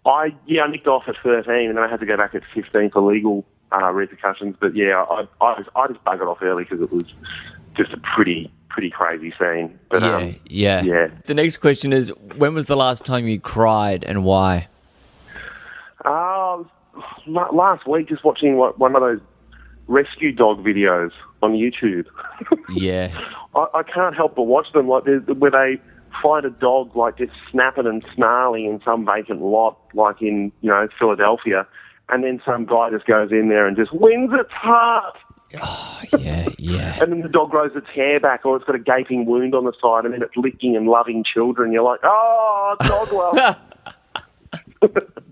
I 0.06 0.34
yeah, 0.46 0.64
I 0.64 0.68
nicked 0.68 0.88
off 0.88 1.04
at 1.08 1.16
thirteen, 1.24 1.70
and 1.70 1.78
then 1.78 1.84
I 1.84 1.90
had 1.90 2.00
to 2.00 2.06
go 2.06 2.18
back 2.18 2.36
at 2.36 2.44
fifteen 2.54 2.90
for 2.90 3.02
legal 3.02 3.46
uh, 3.72 3.92
repercussions. 3.92 4.56
But 4.60 4.76
yeah, 4.76 5.06
I 5.10 5.28
I, 5.42 5.60
was, 5.60 5.66
I 5.76 5.88
just 5.88 6.04
buggered 6.04 6.28
off 6.28 6.40
early 6.42 6.64
because 6.64 6.82
it 6.82 6.92
was 6.92 7.06
just 7.76 7.94
a 7.94 7.98
pretty 8.16 8.52
pretty 8.70 8.90
crazy 8.90 9.34
scene. 9.40 9.78
But 9.90 10.02
Yeah, 10.02 10.16
um, 10.16 10.36
yeah. 10.46 10.84
yeah. 10.84 11.08
The 11.26 11.34
next 11.34 11.58
question 11.58 11.94
is 11.94 12.10
when 12.38 12.54
was 12.54 12.66
the 12.66 12.78
last 12.78 13.06
time 13.06 13.28
you 13.28 13.40
cried 13.40 14.04
and 14.04 14.24
why? 14.24 14.68
Uh, 16.04 16.64
last 17.28 17.88
week, 17.88 18.08
just 18.08 18.24
watching 18.24 18.56
one 18.58 18.96
of 18.96 19.02
those 19.02 19.20
rescue 19.88 20.32
dog 20.32 20.64
videos 20.64 21.12
on 21.42 21.54
YouTube. 21.54 22.06
Yeah. 22.70 23.10
I, 23.56 23.66
I 23.76 23.84
can't 23.84 24.16
help 24.16 24.36
but 24.36 24.44
watch 24.44 24.72
them, 24.74 24.88
like 24.88 25.04
where 25.04 25.52
they 25.52 25.82
find 26.22 26.46
a 26.46 26.50
dog 26.50 26.96
like 26.96 27.18
just 27.18 27.34
snapping 27.50 27.88
and 27.88 28.06
snarling 28.16 28.66
in 28.66 28.82
some 28.84 29.06
vacant 29.06 29.42
lot, 29.42 29.78
like 29.94 30.22
in 30.22 30.52
you 30.62 30.70
know 30.70 30.88
Philadelphia, 30.98 31.68
and 32.10 32.24
then 32.24 32.42
some 32.46 32.66
guy 32.66 32.90
just 32.90 33.06
goes 33.06 33.32
in 33.32 33.50
there 33.50 33.68
and 33.68 33.76
just 33.78 33.94
wins 33.94 34.32
its 34.34 34.52
heart. 34.52 35.18
Oh, 35.62 36.02
yeah, 36.18 36.48
yeah. 36.58 37.02
And 37.02 37.12
then 37.12 37.22
the 37.22 37.30
dog 37.30 37.52
grows 37.52 37.72
its 37.76 37.88
hair 37.94 38.22
back, 38.22 38.46
or 38.46 38.56
it's 38.56 38.66
got 38.66 38.76
a 38.76 38.80
gaping 38.80 39.26
wound 39.26 39.54
on 39.54 39.66
the 39.66 39.74
side, 39.82 40.06
and 40.06 40.14
then 40.14 40.22
it's 40.22 40.36
licking 40.38 40.78
and 40.78 40.88
loving 40.88 41.26
children. 41.26 41.74
You're 41.74 41.84
like, 41.84 42.00
oh, 42.04 42.76
dog 42.80 43.12
love. 43.12 43.58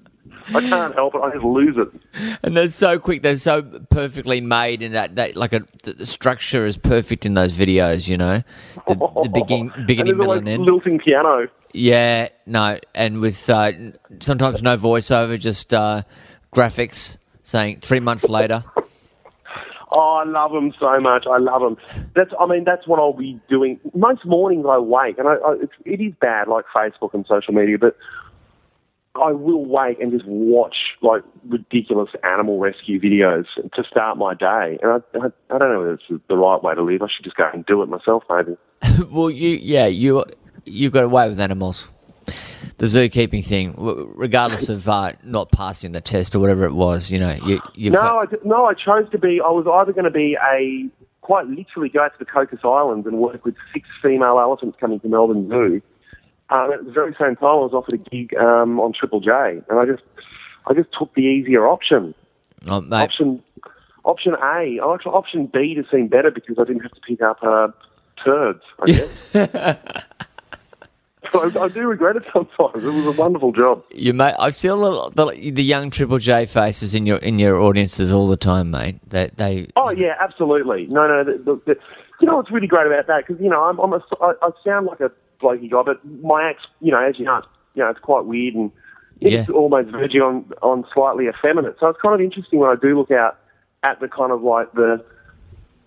I 0.55 0.61
can't 0.61 0.93
help 0.95 1.15
it. 1.15 1.21
I 1.21 1.31
just 1.31 1.43
lose 1.43 1.75
it. 1.77 2.37
And 2.43 2.55
they're 2.55 2.69
so 2.69 2.99
quick. 2.99 3.21
They're 3.21 3.37
so 3.37 3.61
perfectly 3.61 4.41
made, 4.41 4.81
and 4.81 4.95
that, 4.95 5.15
that 5.15 5.35
like 5.35 5.53
a 5.53 5.65
the, 5.83 5.93
the 5.93 6.05
structure 6.05 6.65
is 6.65 6.77
perfect 6.77 7.25
in 7.25 7.33
those 7.33 7.57
videos. 7.57 8.07
You 8.07 8.17
know, 8.17 8.43
the, 8.87 8.95
the 8.95 9.29
beginning, 9.33 9.71
beginning, 9.85 10.11
and 10.11 10.17
middle, 10.17 10.33
there's 10.33 10.39
and 10.39 10.49
end. 10.49 10.63
lilting 10.63 10.99
piano. 10.99 11.47
Yeah, 11.73 12.29
no, 12.45 12.79
and 12.95 13.21
with 13.21 13.49
uh, 13.49 13.71
sometimes 14.19 14.63
no 14.63 14.75
voiceover, 14.77 15.39
just 15.39 15.73
uh, 15.73 16.03
graphics 16.53 17.17
saying 17.43 17.79
three 17.81 17.99
months 17.99 18.27
later. 18.27 18.63
Oh, 19.91 20.21
I 20.23 20.29
love 20.29 20.51
them 20.51 20.71
so 20.79 20.99
much. 20.99 21.25
I 21.29 21.39
love 21.39 21.61
them. 21.61 21.77
That's, 22.15 22.31
I 22.39 22.45
mean, 22.45 22.63
that's 22.63 22.87
what 22.87 22.99
I'll 22.99 23.13
be 23.13 23.39
doing. 23.49 23.79
Most 23.95 24.23
mornings 24.23 24.65
I 24.69 24.77
wake, 24.77 25.17
and 25.17 25.27
I, 25.27 25.33
I, 25.33 25.55
it's, 25.61 25.73
it 25.83 25.99
is 25.99 26.13
bad, 26.21 26.47
like 26.47 26.65
Facebook 26.75 27.13
and 27.13 27.25
social 27.27 27.55
media, 27.55 27.77
but 27.79 27.97
I 29.15 29.31
will 29.31 29.65
wake 29.65 29.99
and 29.99 30.11
just 30.11 30.25
watch 30.25 30.75
like 31.01 31.23
ridiculous 31.47 32.09
animal 32.23 32.59
rescue 32.59 32.99
videos 32.99 33.45
to 33.73 33.83
start 33.83 34.17
my 34.17 34.33
day. 34.33 34.77
And 34.81 34.91
I, 34.91 35.17
I, 35.17 35.55
I 35.55 35.57
don't 35.57 35.73
know 35.73 35.91
if 35.91 35.99
it's 36.09 36.23
the 36.27 36.37
right 36.37 36.61
way 36.61 36.75
to 36.75 36.81
live. 36.81 37.01
I 37.01 37.07
should 37.07 37.25
just 37.25 37.35
go 37.35 37.49
and 37.51 37.65
do 37.65 37.81
it 37.81 37.89
myself, 37.89 38.23
maybe. 38.29 38.55
well, 39.11 39.29
you, 39.29 39.57
yeah, 39.61 39.87
you, 39.87 40.23
you 40.65 40.89
got 40.89 41.05
away 41.05 41.27
with 41.27 41.39
animals. 41.39 41.89
The 42.77 42.85
zookeeping 42.85 43.43
thing, 43.43 43.73
regardless 43.77 44.69
of 44.69 44.87
uh, 44.87 45.13
not 45.23 45.51
passing 45.51 45.91
the 45.91 46.01
test 46.01 46.35
or 46.35 46.39
whatever 46.39 46.63
it 46.65 46.73
was, 46.73 47.11
you 47.11 47.19
know, 47.19 47.37
you, 47.43 47.59
you 47.73 47.91
No, 47.91 47.99
I, 47.99 48.25
no, 48.45 48.65
I 48.65 48.73
chose 48.73 49.09
to 49.11 49.17
be. 49.17 49.41
I 49.43 49.49
was 49.49 49.65
either 49.67 49.91
going 49.91 50.05
to 50.05 50.11
be 50.11 50.37
a 50.41 50.87
quite 51.21 51.47
literally 51.47 51.89
go 51.89 52.01
out 52.01 52.13
to 52.17 52.19
the 52.19 52.25
Cocos 52.25 52.59
Islands 52.63 53.05
and 53.05 53.17
work 53.17 53.43
with 53.43 53.55
six 53.73 53.87
female 54.01 54.39
elephants 54.39 54.77
coming 54.79 54.99
to 55.01 55.07
Melbourne 55.07 55.49
Zoo. 55.49 55.81
Um, 56.49 56.71
at 56.73 56.85
the 56.85 56.91
very 56.91 57.15
same 57.19 57.35
time, 57.35 57.47
I 57.49 57.53
was 57.55 57.71
offered 57.73 57.93
a 57.93 57.97
gig 57.97 58.35
um, 58.35 58.79
on 58.79 58.93
Triple 58.93 59.19
J, 59.19 59.61
and 59.69 59.79
I 59.79 59.85
just, 59.85 60.03
I 60.65 60.73
just 60.73 60.89
took 60.97 61.13
the 61.13 61.21
easier 61.21 61.67
option. 61.67 62.15
oh, 62.67 62.81
mate, 62.81 63.03
Option, 63.03 63.43
option 64.03 64.33
A. 64.33 64.79
I 64.79 64.93
Actually, 64.93 65.11
option 65.13 65.45
B 65.45 65.75
to 65.75 65.83
seem 65.91 66.07
better 66.07 66.31
because 66.31 66.57
I 66.59 66.63
didn't 66.63 66.81
have 66.81 66.91
to 66.93 67.01
pick 67.01 67.21
up 67.21 67.37
uh, 67.43 67.67
turds. 68.23 68.61
I 68.79 68.85
guess. 68.87 69.33
I, 71.33 71.51
I 71.61 71.67
do 71.67 71.81
regret 71.81 72.15
it 72.15 72.23
sometimes. 72.33 72.83
It 72.83 72.89
was 72.89 73.05
a 73.05 73.11
wonderful 73.11 73.51
job. 73.51 73.83
you 73.91 74.13
mate, 74.13 74.33
I 74.39 74.49
see 74.49 74.67
a 74.67 74.75
the, 74.75 75.51
the 75.53 75.63
young 75.63 75.91
Triple 75.91 76.17
J 76.17 76.45
faces 76.45 76.95
in 76.95 77.05
your 77.05 77.17
in 77.17 77.37
your 77.39 77.59
audiences 77.59 78.11
all 78.11 78.27
the 78.27 78.37
time, 78.37 78.71
mate. 78.71 78.99
They, 79.07 79.29
they 79.35 79.67
Oh 79.75 79.91
yeah, 79.91 80.15
absolutely. 80.19 80.87
No, 80.87 81.07
no. 81.07 81.23
The, 81.23 81.61
the, 81.65 81.77
you 82.19 82.27
know 82.27 82.37
what's 82.37 82.51
really 82.51 82.67
great 82.67 82.87
about 82.87 83.07
that? 83.07 83.27
Because 83.27 83.41
you 83.41 83.49
know, 83.49 83.63
I'm, 83.63 83.77
I'm 83.79 83.93
a, 83.93 84.03
I, 84.21 84.33
I 84.41 84.49
sound 84.65 84.87
like 84.87 84.99
a 84.99 85.11
blokey 85.41 85.69
guy, 85.69 85.81
but 85.85 86.03
my 86.21 86.49
act, 86.49 86.61
you 86.81 86.91
know, 86.91 86.99
as 86.99 87.17
you 87.19 87.25
know, 87.25 87.41
you 87.75 87.83
know, 87.83 87.89
it's 87.89 87.99
quite 87.99 88.25
weird 88.25 88.55
and 88.55 88.71
it's 89.21 89.49
almost 89.49 89.89
verging 89.89 90.21
on 90.21 90.45
on 90.61 90.85
slightly 90.93 91.27
effeminate. 91.27 91.77
So 91.79 91.87
it's 91.87 91.99
kind 92.01 92.15
of 92.15 92.21
interesting 92.21 92.59
when 92.59 92.69
I 92.69 92.75
do 92.81 92.97
look 92.97 93.11
out 93.11 93.37
at 93.83 93.99
the 93.99 94.07
kind 94.07 94.31
of 94.31 94.41
like 94.41 94.71
the 94.73 95.03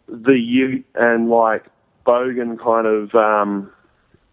the 0.09 0.39
Ute 0.39 0.85
and 0.95 1.31
like 1.31 1.65
Bogan 2.07 2.59
kind 2.63 2.87
of 2.87 3.15
um, 3.15 3.71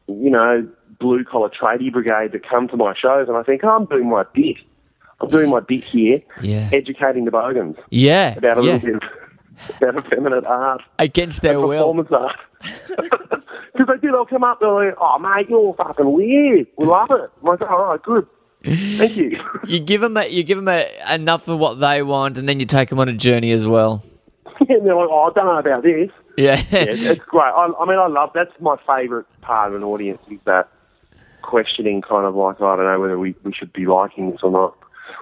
you 0.07 0.29
know 0.29 0.67
blue 0.99 1.23
collar 1.23 1.49
tradie 1.49 1.91
brigade 1.91 2.31
that 2.33 2.47
come 2.47 2.67
to 2.69 2.77
my 2.77 2.93
shows, 2.95 3.27
and 3.27 3.37
I 3.37 3.43
think 3.43 3.63
oh, 3.63 3.69
I'm 3.69 3.85
doing 3.85 4.09
my 4.09 4.23
bit. 4.33 4.57
I'm 5.21 5.29
doing 5.29 5.49
my 5.49 5.59
bit 5.59 5.83
here, 5.83 6.21
Yeah. 6.41 6.69
educating 6.71 7.25
the 7.25 7.31
Bogans 7.31 7.75
yeah, 7.89 8.37
about 8.37 8.57
a 8.57 8.61
yeah, 8.61 8.73
little 8.73 8.79
bit 8.79 8.95
of, 8.95 9.18
about 9.77 10.05
effeminate 10.05 10.43
er 10.43 10.47
art 10.47 10.81
against 10.97 11.41
their 11.41 11.57
er 11.57 11.67
will. 11.67 11.93
performance 11.93 12.11
art. 12.11 12.39
Because 13.79 13.95
they 13.95 14.07
do, 14.07 14.11
they'll 14.11 14.25
come 14.25 14.43
up, 14.43 14.59
they're 14.59 14.69
like, 14.69 14.95
oh, 14.99 15.17
mate, 15.19 15.49
you're 15.49 15.73
fucking 15.75 16.11
weird. 16.11 16.67
We 16.77 16.85
love 16.85 17.11
it. 17.11 17.31
I'm 17.41 17.47
like, 17.47 17.61
all 17.61 17.85
right, 17.85 18.03
good. 18.03 18.27
Thank 18.63 19.15
you. 19.15 19.39
You 19.67 19.79
give 19.79 20.01
them, 20.01 20.17
a, 20.17 20.27
you 20.27 20.43
give 20.43 20.57
them 20.57 20.67
a, 20.67 20.85
enough 21.13 21.47
of 21.47 21.59
what 21.59 21.79
they 21.79 22.01
want, 22.01 22.37
and 22.37 22.49
then 22.49 22.59
you 22.59 22.65
take 22.65 22.89
them 22.89 22.99
on 22.99 23.07
a 23.07 23.13
journey 23.13 23.51
as 23.51 23.67
well. 23.67 24.03
and 24.59 24.85
they're 24.85 24.95
like, 24.95 25.07
oh, 25.09 25.31
I 25.31 25.39
don't 25.39 25.45
know 25.45 25.59
about 25.59 25.83
this. 25.83 26.09
Yeah, 26.37 26.61
Yeah, 26.71 26.79
it's, 26.81 27.01
it's 27.01 27.25
great. 27.25 27.43
I, 27.43 27.71
I 27.79 27.85
mean, 27.85 27.99
I 27.99 28.07
love, 28.07 28.31
that's 28.33 28.51
my 28.59 28.75
favourite 28.87 29.25
part 29.41 29.69
of 29.69 29.75
an 29.75 29.83
audience 29.83 30.21
is 30.29 30.39
that 30.45 30.69
questioning 31.41 32.01
kind 32.01 32.25
of 32.25 32.35
like, 32.35 32.59
I 32.59 32.75
don't 32.75 32.85
know 32.85 32.99
whether 32.99 33.19
we, 33.19 33.35
we 33.43 33.53
should 33.53 33.71
be 33.71 33.85
liking 33.85 34.31
this 34.31 34.41
or 34.43 34.51
not. 34.51 34.75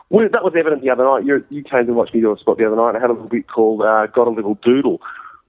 Well, 0.09 0.27
that 0.31 0.43
was 0.43 0.53
evident 0.57 0.81
the 0.81 0.89
other 0.89 1.03
night. 1.03 1.25
you 1.25 1.43
you 1.49 1.63
came 1.63 1.85
to 1.87 1.93
watch 1.93 2.13
me 2.13 2.21
do 2.21 2.33
a 2.33 2.37
spot 2.37 2.57
the 2.57 2.65
other 2.67 2.75
night. 2.75 2.95
I 2.95 2.99
had 2.99 3.09
a 3.09 3.13
little 3.13 3.29
bit 3.29 3.47
called 3.47 3.81
uh, 3.81 4.07
Got 4.07 4.27
a 4.27 4.31
Little 4.31 4.55
Doodle, 4.63 5.01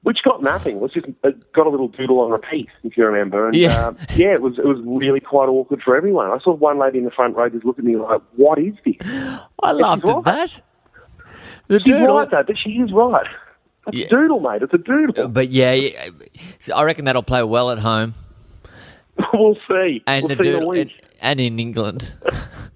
which 0.03 0.23
got 0.23 0.43
nothing. 0.43 0.77
It 0.77 0.81
was 0.81 0.93
just 0.93 1.07
uh, 1.25 1.31
got 1.55 1.67
a 1.67 1.71
little 1.71 1.89
doodle 1.89 2.21
on 2.21 2.31
repeat, 2.31 2.69
if 2.85 2.97
you 2.97 3.05
remember. 3.07 3.47
And 3.47 3.55
Yeah. 3.57 3.89
uh, 3.89 3.93
yeah, 4.17 4.35
it 4.35 4.43
was 4.43 4.59
it 4.59 4.65
was 4.67 4.79
really 4.85 5.21
quite 5.21 5.49
awkward 5.49 5.83
for 5.83 5.97
everyone. 5.97 6.31
I 6.31 6.39
saw 6.41 6.53
one 6.55 6.79
lady 6.79 6.99
in 6.99 7.05
the 7.05 7.11
front 7.11 7.37
row 7.37 7.49
just 7.49 7.65
look 7.65 7.79
at 7.79 7.85
me 7.85 7.97
like, 7.97 8.21
"What 8.37 8.59
is 8.59 8.75
this?" 8.85 8.97
I 9.63 9.73
laughed 9.73 10.09
at 10.09 10.15
right. 10.15 10.25
that. 10.25 10.61
The 11.69 11.79
She's 11.81 11.85
doodle, 11.87 12.17
right 12.17 12.31
though, 12.31 12.43
but 12.47 12.57
she 12.59 12.71
is 12.71 12.91
right. 12.93 13.27
It's 13.89 13.97
Yeah. 13.99 14.07
a 14.07 14.09
doodle, 14.09 14.41
mate. 14.41 14.63
It's 14.63 14.73
a 14.75 14.79
doodle. 14.79 15.29
but 15.29 15.49
yeah, 15.49 15.73
yeah, 15.75 16.11
I 16.75 16.83
reckon 16.85 17.05
that'll 17.05 17.23
play 17.23 17.43
well 17.43 17.71
at 17.71 17.79
home 17.79 18.15
we'll 19.35 19.57
see. 19.69 20.03
and 20.07 20.25
we'll 20.25 20.37
the 20.37 20.43
see 20.43 20.51
doodle, 20.51 20.73
and, 20.73 20.91
and 21.21 21.41
in 21.41 21.59
England. 21.59 22.13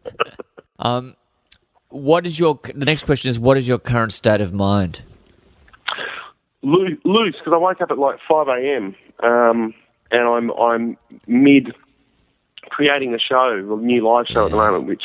um, 0.78 1.14
what 1.92 2.26
is 2.26 2.38
your 2.38 2.58
the 2.74 2.84
next 2.84 3.04
question? 3.04 3.28
Is 3.28 3.38
what 3.38 3.56
is 3.56 3.68
your 3.68 3.78
current 3.78 4.12
state 4.12 4.40
of 4.40 4.52
mind? 4.52 5.02
Loose 6.62 6.98
because 7.04 7.52
I 7.52 7.58
wake 7.58 7.80
up 7.80 7.90
at 7.90 7.98
like 7.98 8.18
five 8.28 8.48
a.m. 8.48 8.94
Um, 9.22 9.74
and 10.10 10.28
I'm 10.28 10.50
I'm 10.52 10.96
mid 11.26 11.74
creating 12.70 13.14
a 13.14 13.18
show, 13.18 13.50
a 13.50 13.76
new 13.76 14.06
live 14.06 14.26
show 14.28 14.46
at 14.46 14.50
the 14.50 14.56
moment, 14.56 14.86
which 14.86 15.02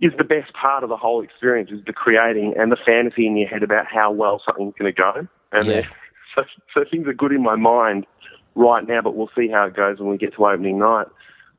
is 0.00 0.12
the 0.18 0.24
best 0.24 0.52
part 0.54 0.82
of 0.82 0.88
the 0.88 0.96
whole 0.96 1.22
experience 1.22 1.70
is 1.70 1.84
the 1.86 1.92
creating 1.92 2.54
and 2.58 2.72
the 2.72 2.76
fantasy 2.76 3.26
in 3.26 3.36
your 3.36 3.48
head 3.48 3.62
about 3.62 3.86
how 3.86 4.10
well 4.10 4.42
something's 4.44 4.74
going 4.78 4.92
to 4.92 4.96
go. 4.96 5.28
And 5.52 5.66
Yeah. 5.66 5.86
so, 6.34 6.42
so 6.74 6.84
things 6.90 7.06
are 7.06 7.12
good 7.12 7.32
in 7.32 7.42
my 7.42 7.56
mind 7.56 8.06
right 8.54 8.86
now, 8.86 9.02
but 9.02 9.14
we'll 9.14 9.30
see 9.36 9.48
how 9.48 9.66
it 9.66 9.74
goes 9.74 9.98
when 9.98 10.08
we 10.08 10.16
get 10.16 10.34
to 10.34 10.46
opening 10.46 10.78
night. 10.78 11.06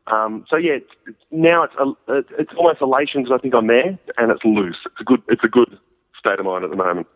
Um, 0.08 0.46
so 0.50 0.56
yeah, 0.58 0.74
it's, 0.74 0.92
it's, 1.08 1.18
now 1.32 1.64
it's 1.64 1.74
a, 1.76 1.90
it's- 2.18 2.36
it's 2.40 2.52
almost 2.58 2.82
elation 2.82 3.24
because 3.24 3.38
I 3.38 3.42
think 3.42 3.54
I'm 3.54 3.68
there, 3.68 3.98
and 4.18 4.32
it's 4.32 4.44
loose. 4.44 4.78
It's 4.86 5.00
a 5.02 5.04
good 5.04 5.22
it's 5.28 5.44
a 5.44 5.48
good 5.48 5.78
state 6.20 6.40
of 6.40 6.46
mind 6.46 6.64
at 6.64 6.70
the 6.70 6.76
moment. 6.76 7.08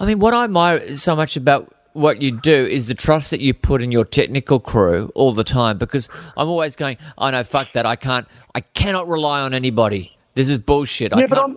I 0.00 0.06
mean, 0.06 0.18
what 0.18 0.34
I 0.34 0.44
admire 0.44 0.96
so 0.96 1.14
much 1.16 1.36
about 1.36 1.74
what 1.94 2.22
you 2.22 2.30
do 2.32 2.64
is 2.64 2.88
the 2.88 2.94
trust 2.94 3.30
that 3.30 3.40
you 3.40 3.52
put 3.54 3.82
in 3.82 3.92
your 3.92 4.04
technical 4.04 4.58
crew 4.60 5.10
all 5.14 5.32
the 5.34 5.44
time. 5.44 5.78
Because 5.78 6.08
I'm 6.36 6.48
always 6.48 6.74
going, 6.76 6.96
"Oh 7.18 7.30
know, 7.30 7.44
fuck 7.44 7.72
that! 7.74 7.86
I 7.86 7.96
can't, 7.96 8.26
I 8.54 8.60
cannot 8.60 9.08
rely 9.08 9.40
on 9.40 9.54
anybody. 9.54 10.16
This 10.34 10.50
is 10.50 10.58
bullshit." 10.58 11.12
Yeah, 11.16 11.26
but, 11.28 11.38
I'm, 11.38 11.56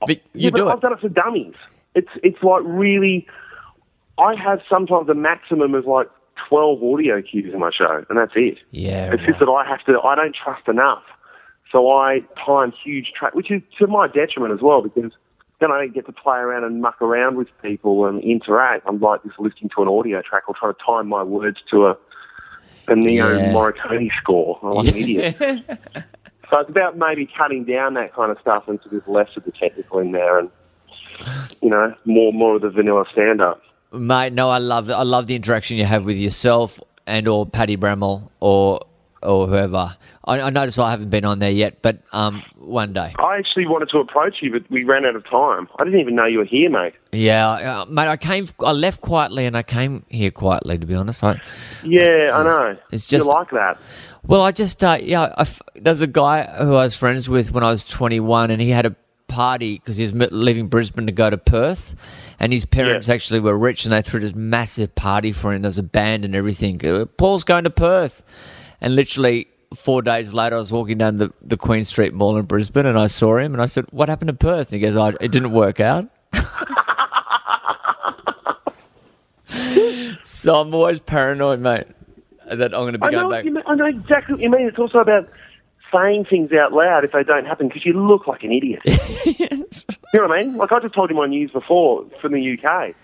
but 0.00 0.10
you 0.10 0.20
yeah, 0.34 0.50
do 0.50 0.64
but 0.64 0.68
it. 0.68 0.72
I've 0.74 0.80
done 0.80 0.92
it 0.92 1.00
for 1.00 1.08
dummies. 1.08 1.54
It's 1.94 2.10
it's 2.22 2.42
like 2.42 2.62
really. 2.64 3.26
I 4.18 4.34
have 4.34 4.60
sometimes 4.68 5.08
a 5.08 5.14
maximum 5.14 5.74
of 5.74 5.86
like 5.86 6.08
twelve 6.48 6.82
audio 6.82 7.20
cues 7.22 7.52
in 7.52 7.60
my 7.60 7.70
show, 7.70 8.04
and 8.08 8.18
that's 8.18 8.32
it. 8.34 8.58
Yeah, 8.70 9.12
It's 9.12 9.24
just 9.24 9.38
that 9.40 9.48
I 9.48 9.66
have 9.66 9.84
to. 9.86 10.00
I 10.00 10.14
don't 10.14 10.34
trust 10.34 10.68
enough, 10.68 11.02
so 11.72 11.90
I 11.92 12.20
time 12.44 12.72
huge 12.84 13.12
track, 13.18 13.34
which 13.34 13.50
is 13.50 13.62
to 13.78 13.86
my 13.86 14.08
detriment 14.08 14.52
as 14.54 14.60
well 14.60 14.82
because 14.82 15.12
then 15.60 15.72
I 15.72 15.78
don't 15.80 15.94
get 15.94 16.06
to 16.06 16.12
play 16.12 16.38
around 16.38 16.64
and 16.64 16.80
muck 16.80 17.02
around 17.02 17.36
with 17.36 17.48
people 17.62 18.06
and 18.06 18.22
interact. 18.22 18.84
I'm 18.86 19.00
like 19.00 19.22
just 19.24 19.38
listening 19.40 19.70
to 19.74 19.82
an 19.82 19.88
audio 19.88 20.22
track 20.22 20.44
or 20.48 20.54
trying 20.54 20.74
to 20.74 20.78
time 20.84 21.08
my 21.08 21.22
words 21.22 21.58
to 21.70 21.86
a 21.86 21.96
a 22.86 22.92
Ennio 22.92 23.38
Yeah. 23.38 23.52
Morricone 23.52 24.08
score. 24.22 24.58
I'm 24.62 24.70
like 24.70 24.88
an 24.88 24.96
idiot. 24.96 25.36
So 26.50 26.58
it's 26.60 26.70
about 26.70 26.96
maybe 26.96 27.28
cutting 27.36 27.64
down 27.64 27.92
that 27.94 28.14
kind 28.14 28.32
of 28.32 28.38
stuff 28.40 28.68
and 28.68 28.82
to 28.82 28.88
just 28.88 29.06
less 29.06 29.28
of 29.36 29.44
the 29.44 29.52
technical 29.52 29.98
in 29.98 30.12
there 30.12 30.38
and, 30.38 30.48
you 31.60 31.68
know, 31.68 31.94
more 32.06 32.32
more 32.32 32.56
of 32.56 32.62
the 32.62 32.70
vanilla 32.70 33.04
stand 33.12 33.42
up. 33.42 33.60
Mate, 33.92 34.32
no, 34.32 34.50
I 34.50 34.58
love 34.58 34.88
it. 34.88 34.92
I 34.92 35.02
love 35.02 35.26
the 35.26 35.34
interaction 35.36 35.76
you 35.78 35.84
have 35.84 36.04
with 36.04 36.16
yourself 36.16 36.80
and 37.06 37.26
or 37.26 37.46
Paddy 37.46 37.76
Bramall 37.76 38.30
or 38.40 38.80
or 39.22 39.46
whoever. 39.48 39.96
I, 40.24 40.40
I 40.42 40.50
notice 40.50 40.78
I 40.78 40.90
haven't 40.90 41.10
been 41.10 41.24
on 41.24 41.38
there 41.38 41.50
yet, 41.50 41.80
but 41.82 41.98
um, 42.12 42.42
one 42.56 42.92
day. 42.92 43.14
I 43.18 43.38
actually 43.38 43.66
wanted 43.66 43.88
to 43.90 43.98
approach 43.98 44.36
you, 44.42 44.52
but 44.52 44.70
we 44.70 44.84
ran 44.84 45.04
out 45.06 45.16
of 45.16 45.24
time. 45.24 45.68
I 45.78 45.84
didn't 45.84 46.00
even 46.00 46.14
know 46.14 46.26
you 46.26 46.38
were 46.38 46.44
here, 46.44 46.68
mate. 46.70 46.94
Yeah, 47.12 47.48
uh, 47.48 47.84
mate. 47.86 48.08
I 48.08 48.16
came. 48.16 48.46
I 48.60 48.72
left 48.72 49.00
quietly, 49.00 49.46
and 49.46 49.56
I 49.56 49.62
came 49.62 50.04
here 50.08 50.30
quietly. 50.30 50.76
To 50.78 50.86
be 50.86 50.94
honest, 50.94 51.24
I, 51.24 51.40
Yeah, 51.82 52.30
I 52.34 52.42
know. 52.44 52.76
it's 52.92 53.06
just- 53.06 53.26
you 53.26 53.32
like 53.32 53.50
that. 53.50 53.78
Well, 54.26 54.42
I 54.42 54.52
just 54.52 54.84
uh, 54.84 54.98
yeah. 55.00 55.32
I 55.38 55.46
there's 55.76 56.02
a 56.02 56.06
guy 56.06 56.42
who 56.42 56.74
I 56.74 56.84
was 56.84 56.94
friends 56.94 57.28
with 57.30 57.52
when 57.52 57.64
I 57.64 57.70
was 57.70 57.86
21, 57.88 58.50
and 58.50 58.60
he 58.60 58.68
had 58.68 58.84
a 58.84 58.94
party 59.38 59.74
because 59.78 59.96
he 59.96 60.02
was 60.02 60.12
leaving 60.32 60.66
Brisbane 60.66 61.06
to 61.06 61.12
go 61.12 61.30
to 61.30 61.38
Perth, 61.38 61.94
and 62.40 62.52
his 62.52 62.64
parents 62.64 63.06
Yeah. 63.06 63.14
actually 63.14 63.38
were 63.40 63.56
rich, 63.56 63.84
and 63.84 63.92
they 63.92 64.02
threw 64.02 64.18
this 64.18 64.34
massive 64.34 64.94
party 64.96 65.30
for 65.32 65.52
him. 65.52 65.62
There 65.62 65.68
was 65.68 65.78
a 65.78 65.82
band 65.84 66.24
and 66.24 66.34
everything. 66.34 66.84
Uh, 66.84 67.04
Paul's 67.04 67.44
going 67.44 67.62
to 67.64 67.70
Perth, 67.70 68.24
and 68.80 68.96
literally 68.96 69.46
four 69.76 70.02
days 70.02 70.34
later, 70.34 70.56
I 70.56 70.58
was 70.58 70.72
walking 70.72 70.98
down 70.98 71.16
the, 71.18 71.32
the 71.40 71.56
Queen 71.56 71.84
Street 71.84 72.14
Mall 72.14 72.36
in 72.36 72.46
Brisbane, 72.46 72.86
and 72.86 72.98
I 72.98 73.06
saw 73.06 73.36
him, 73.38 73.52
and 73.54 73.62
I 73.62 73.66
said, 73.66 73.84
"What 73.92 74.08
happened 74.08 74.28
to 74.28 74.34
Perth?" 74.34 74.72
And 74.72 74.80
he 74.80 74.86
goes, 74.86 74.96
oh, 74.96 75.16
"It 75.20 75.30
didn't 75.30 75.52
work 75.52 75.78
out." 75.78 76.08
so 80.24 80.60
I'm 80.60 80.74
always 80.74 81.00
paranoid, 81.00 81.60
mate, 81.60 81.86
that 82.46 82.74
I'm 82.74 82.80
going 82.82 82.92
to 82.94 82.98
be 82.98 83.06
I 83.06 83.10
going 83.12 83.22
know, 83.24 83.30
back. 83.30 83.44
mean, 83.44 83.62
I 83.66 83.74
know 83.74 83.86
exactly 83.86 84.34
what 84.34 84.42
you 84.44 84.50
mean. 84.50 84.66
It's 84.66 84.78
also 84.78 84.98
about 84.98 85.28
saying 85.92 86.26
things 86.28 86.50
out 86.52 86.72
loud 86.72 87.04
if 87.04 87.12
they 87.12 87.22
don't 87.22 87.44
happen 87.46 87.68
because 87.68 87.84
you 87.86 87.92
look 87.94 88.26
like 88.26 88.42
an 88.44 88.52
idiot. 88.52 88.82
You 90.14 90.20
know 90.20 90.26
what 90.28 90.38
I 90.38 90.42
mean? 90.44 90.56
Like 90.56 90.72
I 90.72 90.80
just 90.80 90.94
told 90.94 91.10
you 91.10 91.16
my 91.16 91.26
news 91.26 91.50
before 91.50 92.06
from 92.22 92.32
the 92.32 92.58
UK, 92.58 92.94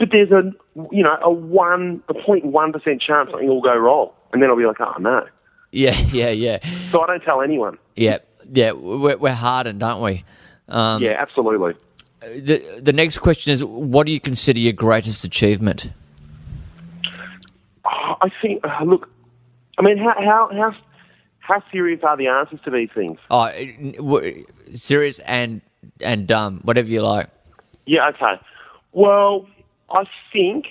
but 0.00 0.08
there's 0.10 0.32
a 0.32 0.52
you 0.90 1.04
know 1.04 1.16
a 1.22 1.30
one 1.30 2.02
a 2.08 2.14
point 2.14 2.44
one 2.46 2.72
percent 2.72 3.00
chance 3.00 3.30
something 3.30 3.46
will 3.46 3.60
go 3.62 3.76
wrong, 3.76 4.10
and 4.32 4.42
then 4.42 4.50
I'll 4.50 4.56
be 4.56 4.66
like, 4.66 4.80
oh 4.80 4.94
no. 4.98 5.24
Yeah, 5.70 5.96
yeah, 6.12 6.30
yeah, 6.30 6.58
So 6.90 7.00
I 7.02 7.06
don't 7.06 7.22
tell 7.22 7.42
anyone. 7.42 7.78
yeah, 7.94 8.18
yeah. 8.52 8.72
We're, 8.72 9.18
we're 9.18 9.32
hardened, 9.34 9.82
aren't 9.84 10.02
we? 10.02 10.24
Um, 10.68 11.00
Yeah, 11.00 11.14
absolutely. 11.16 11.74
the 12.22 12.80
the 12.82 12.92
next 12.92 13.18
question 13.18 13.52
is, 13.52 13.62
what 13.64 14.06
do 14.06 14.12
you 14.12 14.18
consider 14.20 14.58
your 14.58 14.72
greatest 14.72 15.22
achievement? 15.24 15.90
Oh, 17.84 18.14
I 18.20 18.28
think. 18.42 18.64
Uh, 18.64 18.82
look, 18.84 19.08
I 19.78 19.82
mean, 19.82 19.98
how 19.98 20.14
how 20.18 20.48
how 20.52 20.74
how 21.48 21.62
serious 21.72 22.00
are 22.02 22.16
the 22.16 22.28
answers 22.28 22.60
to 22.64 22.70
these 22.70 22.90
things? 22.94 23.18
Oh, 23.30 23.50
w- 23.96 24.44
serious 24.74 25.18
and 25.20 25.62
and 26.00 26.26
dumb, 26.26 26.60
whatever 26.62 26.88
you 26.88 27.02
like. 27.02 27.28
Yeah, 27.86 28.08
okay. 28.10 28.34
Well, 28.92 29.48
I 29.90 30.04
think 30.32 30.66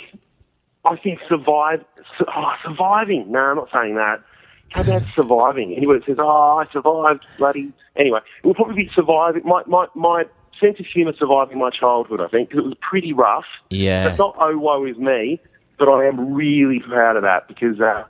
I 0.85 0.95
think 0.95 1.19
survive. 1.27 1.83
Su- 2.17 2.25
oh, 2.35 2.53
surviving. 2.63 3.31
No, 3.31 3.39
I'm 3.39 3.55
not 3.57 3.69
saying 3.73 3.95
that. 3.95 4.21
How 4.69 4.81
about 4.81 5.03
surviving? 5.15 5.73
Anyone 5.75 5.97
that 5.97 6.05
says, 6.05 6.17
"Oh, 6.19 6.57
I 6.63 6.71
survived," 6.71 7.25
bloody. 7.39 7.73
Anyway, 7.95 8.19
it 8.43 8.47
will 8.47 8.53
probably 8.53 8.75
be 8.85 8.91
surviving. 8.93 9.41
My 9.45 9.63
my 9.65 9.87
my 9.95 10.25
sense 10.59 10.79
of 10.79 10.85
humour 10.85 11.13
surviving 11.17 11.57
my 11.57 11.71
childhood. 11.71 12.21
I 12.21 12.27
think 12.27 12.49
because 12.49 12.59
it 12.59 12.65
was 12.65 12.73
pretty 12.87 13.13
rough. 13.13 13.45
Yeah. 13.71 14.09
It's 14.09 14.19
not 14.19 14.35
oh 14.39 14.57
woe 14.57 14.85
is 14.85 14.97
me, 14.97 15.41
but 15.79 15.89
I 15.89 16.05
am 16.05 16.33
really 16.35 16.79
proud 16.79 17.15
of 17.15 17.23
that 17.23 17.47
because 17.47 17.79
uh, 17.81 18.03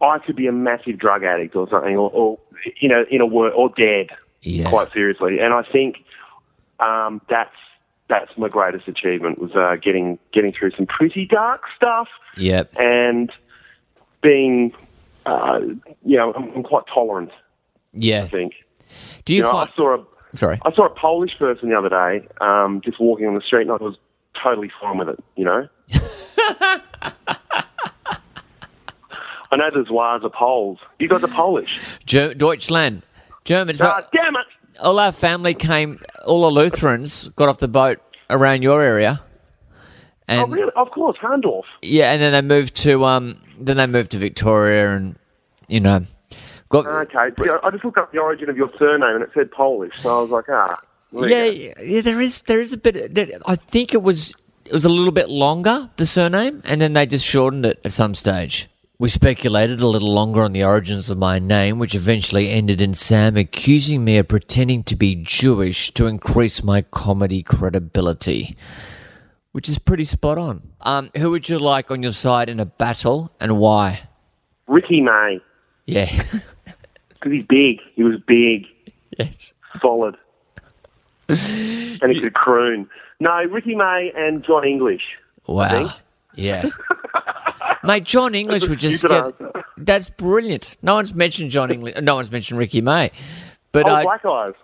I 0.00 0.18
could 0.18 0.36
be 0.36 0.46
a 0.46 0.52
massive 0.52 0.98
drug 0.98 1.24
addict 1.24 1.54
or 1.56 1.68
something, 1.70 1.96
or, 1.96 2.10
or 2.10 2.38
you 2.80 2.88
know, 2.88 3.04
in 3.10 3.20
a 3.20 3.26
word, 3.26 3.52
or 3.54 3.70
dead. 3.76 4.08
Yeah. 4.42 4.68
Quite 4.68 4.92
seriously, 4.92 5.38
and 5.40 5.54
I 5.54 5.62
think 5.62 6.04
um, 6.78 7.22
that's 7.30 7.54
that's 8.08 8.30
my 8.36 8.48
greatest 8.50 8.86
achievement 8.88 9.38
was 9.38 9.52
uh, 9.56 9.76
getting 9.82 10.18
getting 10.32 10.52
through 10.52 10.72
some 10.72 10.84
pretty 10.86 11.24
dark 11.26 11.62
stuff 11.74 12.08
Yep. 12.36 12.72
and 12.78 13.32
being, 14.22 14.74
uh, 15.24 15.60
you 16.04 16.16
know, 16.18 16.34
I'm, 16.34 16.52
I'm 16.56 16.62
quite 16.62 16.82
tolerant. 16.92 17.30
Yeah. 17.94 18.24
I 18.24 18.28
think. 18.28 18.52
Do 19.24 19.32
you, 19.32 19.38
You 19.38 19.42
know, 19.44 19.52
find? 19.52 19.70
I 19.70 19.76
saw 19.76 19.94
a 19.96 20.04
Sorry. 20.36 20.58
I 20.62 20.72
saw 20.74 20.84
a 20.86 20.90
Polish 20.90 21.38
person 21.38 21.70
the 21.70 21.78
other 21.78 21.88
day, 21.88 22.28
um, 22.42 22.82
just 22.84 23.00
walking 23.00 23.26
on 23.26 23.34
the 23.34 23.40
street, 23.40 23.62
and 23.62 23.70
I 23.70 23.76
was 23.76 23.96
totally 24.42 24.70
fine 24.78 24.98
with 24.98 25.08
it. 25.08 25.24
You 25.36 25.44
know. 25.46 25.68
I 29.50 29.56
know 29.56 29.70
there's 29.72 29.90
wires 29.90 30.22
are 30.24 30.30
Poles. 30.30 30.78
You 30.98 31.08
guys 31.08 31.22
are 31.22 31.28
Polish. 31.28 31.78
Ger- 32.06 32.34
Deutschland, 32.34 33.02
German. 33.44 33.76
So 33.76 33.86
Ah, 33.88 34.02
damn 34.12 34.34
it! 34.36 34.46
all 34.80 34.98
our 34.98 35.12
family 35.12 35.54
came. 35.54 36.00
All 36.26 36.42
the 36.42 36.50
Lutherans 36.50 37.28
got 37.36 37.48
off 37.48 37.58
the 37.58 37.68
boat 37.68 37.98
around 38.30 38.62
your 38.62 38.82
area, 38.82 39.20
and 40.28 40.42
oh, 40.42 40.46
really? 40.46 40.72
Of 40.76 40.90
course, 40.90 41.16
Hahndorf. 41.22 41.64
yeah, 41.82 42.12
and 42.12 42.20
then 42.20 42.32
they 42.32 42.42
moved 42.42 42.74
to 42.76 43.04
um. 43.04 43.40
Then 43.58 43.76
they 43.76 43.86
moved 43.86 44.10
to 44.12 44.18
Victoria, 44.18 44.96
and 44.96 45.16
you 45.68 45.80
know, 45.80 46.04
got 46.70 46.86
Okay, 46.86 47.30
see, 47.38 47.50
I 47.62 47.70
just 47.70 47.84
looked 47.84 47.98
up 47.98 48.10
the 48.12 48.18
origin 48.18 48.48
of 48.50 48.56
your 48.56 48.70
surname, 48.78 49.14
and 49.14 49.22
it 49.22 49.30
said 49.34 49.50
Polish, 49.52 49.92
so 50.02 50.18
I 50.18 50.22
was 50.22 50.30
like, 50.30 50.46
ah. 50.48 50.80
yeah, 51.12 51.44
yeah, 51.44 52.00
there 52.00 52.20
is 52.20 52.42
there 52.42 52.60
is 52.60 52.72
a 52.72 52.76
bit. 52.76 53.14
There, 53.14 53.28
I 53.46 53.54
think 53.56 53.94
it 53.94 54.02
was 54.02 54.34
it 54.64 54.72
was 54.72 54.84
a 54.84 54.88
little 54.88 55.12
bit 55.12 55.28
longer 55.28 55.88
the 55.98 56.06
surname, 56.06 56.62
and 56.64 56.80
then 56.80 56.94
they 56.94 57.06
just 57.06 57.24
shortened 57.26 57.66
it 57.66 57.80
at 57.84 57.92
some 57.92 58.14
stage. 58.16 58.68
We 58.98 59.08
speculated 59.08 59.80
a 59.80 59.88
little 59.88 60.14
longer 60.14 60.42
on 60.42 60.52
the 60.52 60.62
origins 60.62 61.10
of 61.10 61.18
my 61.18 61.40
name, 61.40 61.80
which 61.80 61.96
eventually 61.96 62.50
ended 62.50 62.80
in 62.80 62.94
Sam 62.94 63.36
accusing 63.36 64.04
me 64.04 64.18
of 64.18 64.28
pretending 64.28 64.84
to 64.84 64.94
be 64.94 65.16
Jewish 65.16 65.90
to 65.94 66.06
increase 66.06 66.62
my 66.62 66.82
comedy 66.82 67.42
credibility, 67.42 68.56
which 69.50 69.68
is 69.68 69.78
pretty 69.78 70.04
spot 70.04 70.38
on. 70.38 70.62
Um, 70.82 71.10
who 71.16 71.32
would 71.32 71.48
you 71.48 71.58
like 71.58 71.90
on 71.90 72.04
your 72.04 72.12
side 72.12 72.48
in 72.48 72.60
a 72.60 72.66
battle, 72.66 73.32
and 73.40 73.58
why? 73.58 74.08
Ricky 74.68 75.00
May, 75.00 75.40
Yeah, 75.86 76.06
because 77.08 77.32
he's 77.32 77.46
big. 77.46 77.80
He 77.96 78.04
was 78.04 78.20
big, 78.28 78.64
yes. 79.18 79.54
solid, 79.82 80.16
and 81.28 82.12
he 82.12 82.20
could 82.20 82.34
croon. 82.34 82.88
No, 83.18 83.42
Ricky 83.50 83.74
May 83.74 84.12
and 84.16 84.44
John 84.44 84.64
English. 84.64 85.02
Wow. 85.48 85.94
Yeah. 86.36 86.70
Mate, 87.84 88.04
John 88.04 88.34
English 88.34 88.68
would 88.68 88.80
just 88.80 89.02
get. 89.06 89.32
That's 89.76 90.10
brilliant. 90.10 90.76
No 90.82 90.94
one's 90.94 91.14
mentioned 91.14 91.50
John 91.50 91.70
English. 91.70 91.94
No 92.02 92.16
one's 92.16 92.30
mentioned 92.30 92.58
Ricky 92.58 92.80
May. 92.80 93.10
But 93.72 93.86
Oh, 93.88 93.90
uh, 93.92 94.02
Black 94.02 94.24
Eyes. 94.24 94.54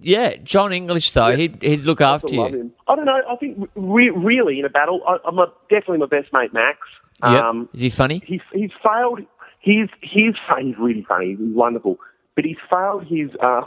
yeah, 0.00 0.36
John 0.36 0.72
English 0.72 1.12
though, 1.12 1.34
he'd 1.36 1.62
he'd 1.62 1.80
look 1.80 2.00
I 2.00 2.14
after 2.14 2.34
you. 2.34 2.44
him. 2.44 2.72
I 2.88 2.94
don't 2.96 3.06
know. 3.06 3.20
I 3.28 3.36
think 3.36 3.68
re- 3.74 4.10
really 4.10 4.58
in 4.58 4.64
a 4.64 4.68
battle, 4.68 5.00
I, 5.08 5.16
I'm 5.26 5.38
a, 5.38 5.46
definitely 5.70 5.98
my 5.98 6.06
best 6.06 6.32
mate, 6.32 6.52
Max. 6.52 6.78
Yep. 7.22 7.42
Um, 7.44 7.68
Is 7.74 7.80
he 7.80 7.90
funny? 7.90 8.22
he's 8.26 8.40
he's 8.52 8.70
failed. 8.82 9.20
He's 9.60 9.88
he's 10.02 10.34
he's 10.58 10.74
really 10.78 11.04
funny. 11.08 11.30
He's 11.38 11.54
wonderful, 11.54 11.98
but 12.36 12.44
he's 12.44 12.56
failed 12.70 13.06
his 13.06 13.30
um, 13.42 13.64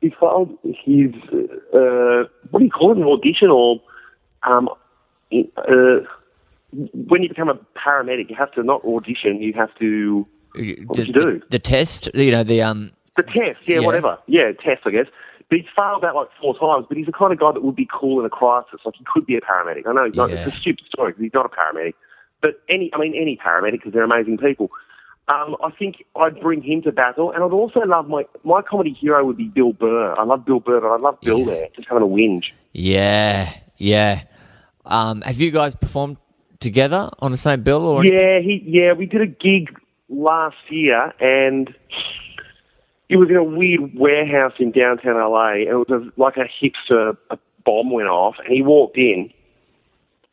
he's 0.00 0.12
failed 0.20 0.56
his 0.62 1.14
uh, 1.74 2.24
what 2.50 2.58
do 2.60 2.64
you 2.64 2.70
call 2.70 2.92
it? 2.92 2.98
An 2.98 3.04
audition 3.04 3.48
or 3.50 3.80
um, 4.42 4.68
uh, 5.32 6.00
when 6.72 7.22
you 7.22 7.28
become 7.28 7.48
a 7.48 7.58
paramedic, 7.78 8.28
you 8.30 8.36
have 8.36 8.52
to 8.52 8.62
not 8.62 8.84
audition. 8.84 9.40
You 9.40 9.52
have 9.56 9.74
to 9.76 10.26
the, 10.54 10.84
would 10.86 11.06
you 11.06 11.12
do? 11.12 11.38
The, 11.40 11.42
the 11.50 11.58
test, 11.58 12.10
you 12.14 12.30
know, 12.30 12.42
the 12.44 12.62
um, 12.62 12.92
the 13.16 13.22
test. 13.22 13.66
Yeah, 13.66 13.80
Yeah. 13.80 13.86
whatever. 13.86 14.18
Yeah, 14.26 14.52
test. 14.52 14.82
I 14.84 14.90
guess. 14.90 15.06
But 15.48 15.58
he's 15.60 15.66
failed 15.74 16.02
that 16.02 16.14
like 16.14 16.28
four 16.40 16.58
times. 16.58 16.84
But 16.88 16.98
he's 16.98 17.06
the 17.06 17.12
kind 17.12 17.32
of 17.32 17.38
guy 17.40 17.52
that 17.52 17.62
would 17.62 17.76
be 17.76 17.88
cool 17.92 18.20
in 18.20 18.26
a 18.26 18.30
crisis. 18.30 18.80
Like 18.84 18.96
he 18.96 19.04
could 19.12 19.24
be 19.24 19.34
a 19.36 19.40
paramedic. 19.40 19.86
I 19.86 19.92
know 19.92 20.04
he's 20.04 20.14
not, 20.14 20.28
Yeah. 20.30 20.36
it's 20.44 20.54
a 20.54 20.58
stupid 20.58 20.84
story 20.86 21.12
because 21.12 21.22
he's 21.22 21.34
not 21.34 21.46
a 21.46 21.48
paramedic. 21.48 21.94
But 22.42 22.60
any, 22.68 22.90
I 22.94 22.98
mean, 22.98 23.14
any 23.14 23.36
paramedic 23.36 23.72
because 23.72 23.92
they're 23.94 24.04
amazing 24.04 24.36
people. 24.38 24.70
Um, 25.28 25.56
I 25.62 25.70
think 25.70 26.04
I'd 26.16 26.40
bring 26.40 26.62
him 26.62 26.82
to 26.82 26.92
battle, 26.92 27.32
and 27.32 27.42
I'd 27.44 27.52
also 27.52 27.80
love 27.80 28.08
my 28.08 28.24
my 28.44 28.62
comedy 28.62 28.92
hero 28.92 29.24
would 29.26 29.36
be 29.36 29.48
Bill 29.48 29.72
Burr. 29.74 30.14
I 30.18 30.24
love 30.24 30.44
Bill 30.46 30.60
Burr, 30.60 30.80
but 30.80 30.88
I 30.90 30.96
love 30.96 31.20
Bill 31.20 31.44
there, 31.44 31.68
just 31.76 31.86
having 31.88 32.02
a 32.02 32.06
whinge. 32.06 32.44
yeah, 32.72 33.52
yeah. 33.76 34.22
Um, 34.86 35.20
have 35.22 35.38
you 35.38 35.50
guys 35.50 35.74
performed 35.74 36.16
together 36.60 37.10
on 37.20 37.30
the 37.30 37.38
same 37.38 37.62
bill 37.62 37.84
or? 37.84 38.00
anything? 38.00 38.18
Yeah, 38.18 38.40
he 38.40 38.62
yeah, 38.66 38.92
we 38.92 39.06
did 39.06 39.20
a 39.20 39.26
gig 39.26 39.78
last 40.08 40.56
year 40.68 41.12
and 41.20 41.74
it 43.08 43.16
was 43.16 43.28
in 43.30 43.36
a 43.36 43.44
weird 43.44 43.94
warehouse 43.94 44.54
in 44.58 44.70
downtown 44.70 45.16
LA 45.16 45.52
and 45.52 45.68
it 45.68 45.74
was 45.74 45.90
a, 45.90 46.20
like 46.20 46.36
a 46.36 46.48
hipster 46.62 47.16
a 47.30 47.38
bomb 47.64 47.90
went 47.90 48.08
off 48.08 48.36
and 48.44 48.52
he 48.52 48.62
walked 48.62 48.96
in 48.96 49.30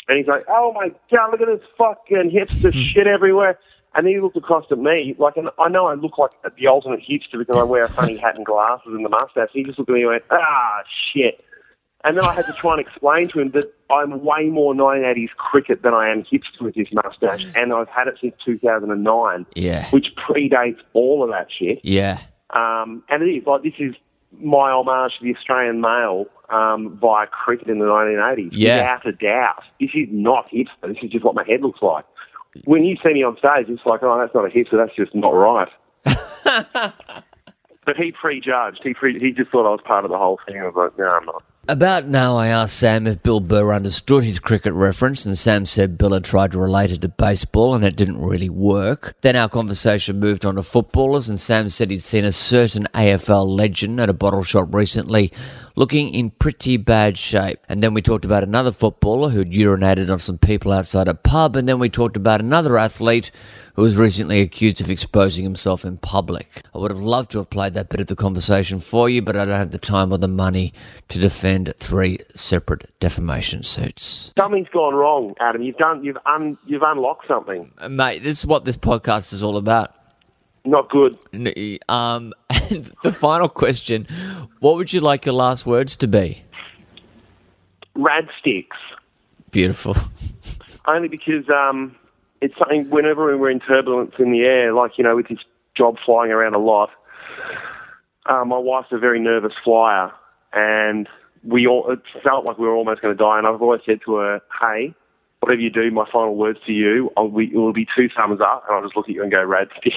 and 0.08 0.18
he's 0.18 0.28
like, 0.28 0.46
Oh 0.48 0.72
my 0.74 0.90
god, 1.12 1.32
look 1.32 1.42
at 1.42 1.48
this 1.48 1.68
fucking 1.78 2.32
hipster 2.32 2.74
shit 2.94 3.08
everywhere 3.08 3.60
and 3.96 4.06
then 4.06 4.14
he 4.14 4.20
looked 4.20 4.36
across 4.36 4.66
at 4.72 4.78
me, 4.78 5.16
like, 5.18 5.38
and 5.38 5.50
I 5.58 5.70
know 5.70 5.88
I 5.88 5.94
look 5.94 6.18
like 6.18 6.32
the 6.58 6.68
ultimate 6.68 7.00
hipster 7.00 7.40
because 7.40 7.56
I 7.56 7.64
wear 7.64 7.86
a 7.86 7.90
funny 7.90 8.18
hat 8.18 8.36
and 8.36 8.46
glasses 8.46 8.88
and 8.88 9.06
the 9.06 9.10
mustache. 9.10 9.50
He 9.54 9.64
just 9.64 9.80
looked 9.80 9.90
at 9.90 9.94
me 9.94 10.02
and 10.02 10.10
went, 10.10 10.24
ah, 10.32 10.84
shit. 11.14 11.42
And 12.06 12.16
then 12.18 12.24
I 12.24 12.34
had 12.34 12.46
to 12.46 12.54
try 12.54 12.74
and 12.74 12.80
explain 12.82 13.28
to 13.30 13.40
him 13.40 13.52
that 13.52 13.74
I'm 13.90 14.24
way 14.24 14.46
more 14.46 14.74
1980s 14.74 15.30
cricket 15.38 15.82
than 15.82 15.94
I 15.94 16.10
am 16.10 16.24
hipster 16.24 16.62
with 16.62 16.76
this 16.76 16.88
mustache, 16.94 17.46
and 17.56 17.74
I've 17.74 17.90
had 17.90 18.08
it 18.08 18.18
since 18.22 18.36
2009, 18.46 19.46
Yeah, 19.56 19.90
which 19.90 20.08
predates 20.16 20.78
all 20.94 21.24
of 21.24 21.30
that 21.32 21.48
shit. 21.52 21.80
yeah, 21.84 22.20
Um, 22.52 23.04
and 23.10 23.24
it 23.24 23.28
is 23.28 23.46
like 23.48 23.64
this 23.64 23.74
is 23.80 23.96
my 24.40 24.70
homage 24.72 25.14
to 25.20 25.24
the 25.26 25.36
Australian 25.36 25.82
male 25.82 26.26
um, 26.50 26.98
via 27.02 27.26
cricket 27.28 27.70
in 27.70 27.80
the 27.80 27.86
1980s. 27.86 28.50
Yeah. 28.52 28.78
Without 28.78 29.06
a 29.08 29.12
doubt. 29.14 29.64
This 29.80 29.90
is 29.96 30.08
not 30.12 30.50
hipster. 30.52 30.88
This 30.88 30.98
is 31.02 31.10
just 31.10 31.26
what 31.26 31.36
my 31.36 31.44
head 31.48 31.62
looks 31.62 31.82
like. 31.82 32.06
When 32.66 32.84
you 32.86 32.98
see 33.04 33.14
me 33.14 33.24
on 33.24 33.36
stage, 33.38 33.68
it's 33.68 33.86
like, 33.86 34.04
oh, 34.04 34.18
that's 34.20 34.34
not 34.36 34.46
a 34.46 34.50
hipster. 34.50 34.78
That's 34.78 34.96
just 34.96 35.16
not 35.16 35.30
right. 35.34 35.68
but 37.86 37.96
he 37.98 38.12
prejudged. 38.12 38.82
He 38.84 38.94
pre- 38.94 39.18
he 39.20 39.32
just 39.32 39.52
thought 39.52 39.66
I 39.68 39.72
was 39.72 39.82
part 39.86 40.06
of 40.06 40.12
the 40.12 40.18
whole 40.18 40.40
thing. 40.48 40.58
I 40.60 40.66
was 40.66 40.74
like, 40.76 40.98
no, 40.98 41.06
I'm 41.08 41.26
not. 41.26 41.44
About 41.68 42.06
now, 42.06 42.38
I 42.38 42.50
asked 42.50 42.78
Sam 42.78 43.08
if 43.08 43.24
Bill 43.24 43.40
Burr 43.40 43.74
understood 43.74 44.24
his 44.24 44.38
cricket 44.38 44.74
reference, 44.74 45.26
and 45.26 45.36
Sam 45.36 45.66
said 45.66 45.98
Bill 45.98 46.14
had 46.14 46.24
tried 46.24 46.52
to 46.52 46.60
relate 46.60 46.92
it 46.92 47.02
to 47.02 47.08
baseball 47.08 47.74
and 47.74 47.84
it 47.84 47.96
didn't 47.96 48.22
really 48.24 48.50
work. 48.50 49.16
Then 49.22 49.36
our 49.36 49.50
conversation 49.50 50.20
moved 50.20 50.46
on 50.46 50.58
to 50.58 50.62
footballers, 50.64 51.28
and 51.28 51.40
Sam 51.40 51.70
said 51.70 51.90
he'd 51.90 52.04
seen 52.04 52.24
a 52.24 52.32
certain 52.32 52.88
AFL 52.94 53.48
legend 53.48 54.00
at 54.00 54.10
a 54.10 54.14
bottle 54.14 54.44
shop 54.44 54.76
recently 54.76 55.34
looking 55.76 56.10
in 56.10 56.32
pretty 56.32 56.78
bad 56.78 57.18
shape. 57.18 57.60
And 57.68 57.84
then 57.84 57.94
we 57.94 58.02
talked 58.02 58.26
about 58.26 58.44
another 58.44 58.72
footballer 58.72 59.30
who'd 59.30 59.52
urinated 59.52 60.10
on 60.10 60.20
some 60.20 60.38
people 60.38 60.72
outside 60.72 61.08
a 61.08 61.14
pub, 61.14 61.56
and 61.56 61.68
then 61.68 61.80
we 61.80 61.90
talked 61.90 62.18
about 62.18 62.42
another 62.42 62.78
athlete 62.78 63.32
who 63.76 63.82
was 63.82 63.98
recently 63.98 64.40
accused 64.40 64.80
of 64.80 64.90
exposing 64.90 65.44
himself 65.44 65.84
in 65.84 65.98
public. 65.98 66.62
I 66.74 66.78
would 66.78 66.92
have 66.92 67.02
loved 67.02 67.32
to 67.32 67.40
have 67.40 67.50
played 67.50 67.74
that 67.74 67.90
bit 67.90 68.00
of 68.00 68.08
the 68.08 68.16
conversation 68.16 68.80
for 68.80 69.10
you, 69.10 69.22
but 69.22 69.36
I 69.36 69.44
don't 69.44 69.60
have 69.60 69.72
the 69.72 69.78
time 69.78 70.14
or 70.14 70.18
the 70.18 70.30
money 70.30 70.74
to 71.10 71.20
defend 71.20 71.74
three 71.78 72.20
separate 72.34 72.90
defamation 73.00 73.64
suits. 73.64 74.32
Something's 74.38 74.70
gone 74.70 74.94
wrong, 74.94 75.36
Adam. 75.42 75.62
You've 75.62 75.78
done. 75.78 76.04
You've 76.04 76.18
un. 76.26 76.58
You've 76.66 76.84
unlocked 76.84 77.28
something. 77.28 77.72
Mate, 77.90 78.24
this 78.24 78.40
is 78.40 78.46
what 78.46 78.64
this 78.64 78.78
podcast 78.78 79.34
is 79.34 79.44
all 79.44 79.58
about. 79.58 79.94
Not 80.66 80.90
good. 80.90 81.18
Um, 81.88 82.34
and 82.50 82.92
the 83.04 83.12
final 83.12 83.48
question 83.48 84.08
What 84.60 84.76
would 84.76 84.92
you 84.92 85.02
like 85.02 85.26
your 85.26 85.36
last 85.36 85.66
words 85.66 85.96
to 85.98 86.08
be? 86.08 86.44
Rad 87.96 88.28
sticks. 88.40 88.78
Beautiful. 89.52 89.96
Only 90.88 91.08
because 91.08 91.50
um, 91.50 91.96
it's 92.42 92.58
something. 92.58 92.90
Whenever 92.90 93.38
we're 93.38 93.50
in 93.50 93.60
turbulence 93.60 94.14
in 94.20 94.32
the 94.32 94.42
air, 94.42 94.74
like 94.74 94.98
you 94.98 95.04
know, 95.04 95.16
with 95.16 95.30
this 95.30 95.40
job 95.76 95.96
flying 96.06 96.32
around 96.32 96.56
a 96.56 96.60
lot, 96.60 96.90
uh, 98.26 98.44
my 98.46 98.58
wife's 98.58 98.90
a 98.92 98.98
very 98.98 99.20
nervous 99.20 99.54
flyer, 99.64 100.12
and 100.54 101.08
we 101.44 101.66
all 101.66 101.90
it 101.92 102.02
felt 102.24 102.46
like 102.46 102.58
we 102.58 102.68
were 102.68 102.76
almost 102.76 103.02
going 103.02 103.16
to 103.16 103.24
die. 103.24 103.38
And 103.38 103.48
I've 103.48 103.62
always 103.62 103.82
said 103.86 104.00
to 104.06 104.16
her, 104.16 104.42
"Hey, 104.62 104.94
whatever 105.46 105.62
you 105.62 105.70
do, 105.70 105.92
my 105.92 106.06
final 106.12 106.36
words 106.36 106.58
to 106.66 106.72
you, 106.72 107.12
I'll, 107.16 107.28
we, 107.28 107.46
it 107.46 107.56
will 107.56 107.72
be 107.72 107.86
two 107.96 108.10
thumbs 108.18 108.42
up, 108.42 108.64
and 108.68 108.76
I'll 108.76 108.82
just 108.84 108.96
look 108.96 109.08
at 109.08 109.14
you 109.14 109.22
and 109.22 109.32
go, 109.32 109.44
rad 109.44 109.68
sticks. 109.78 109.96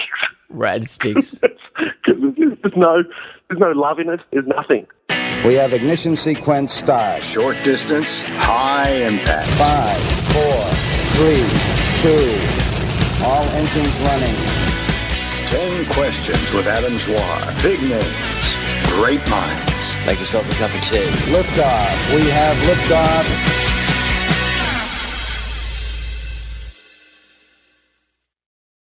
Rad 0.49 0.87
sticks. 0.95 1.35
Because 1.35 2.21
there's, 2.37 2.57
there's 2.61 2.77
no, 2.77 3.03
there's 3.47 3.59
no 3.59 3.71
love 3.71 3.97
in 3.97 4.09
it. 4.09 4.19
There's 4.31 4.45
nothing. 4.45 4.85
We 5.43 5.55
have 5.55 5.73
ignition 5.73 6.15
sequence 6.15 6.71
start. 6.71 7.23
Short 7.23 7.57
distance, 7.63 8.21
high 8.27 8.91
impact. 8.91 9.49
Five, 9.57 10.01
four, 10.33 10.61
three, 11.17 11.41
two. 12.05 12.37
All 13.25 13.43
engines 13.57 13.95
running. 14.05 14.35
Ten 15.47 15.85
questions 15.93 16.53
with 16.53 16.67
Adam 16.67 16.93
Zwar. 16.99 17.63
Big 17.63 17.81
names, 17.81 18.57
great 18.93 19.27
minds. 19.31 19.93
Make 20.05 20.19
yourself 20.19 20.47
a 20.51 20.55
cup 20.55 20.75
of 20.75 20.81
tea. 20.81 21.09
Liftoff. 21.33 22.15
We 22.15 22.29
have 22.29 22.55
liftoff. 22.67 23.58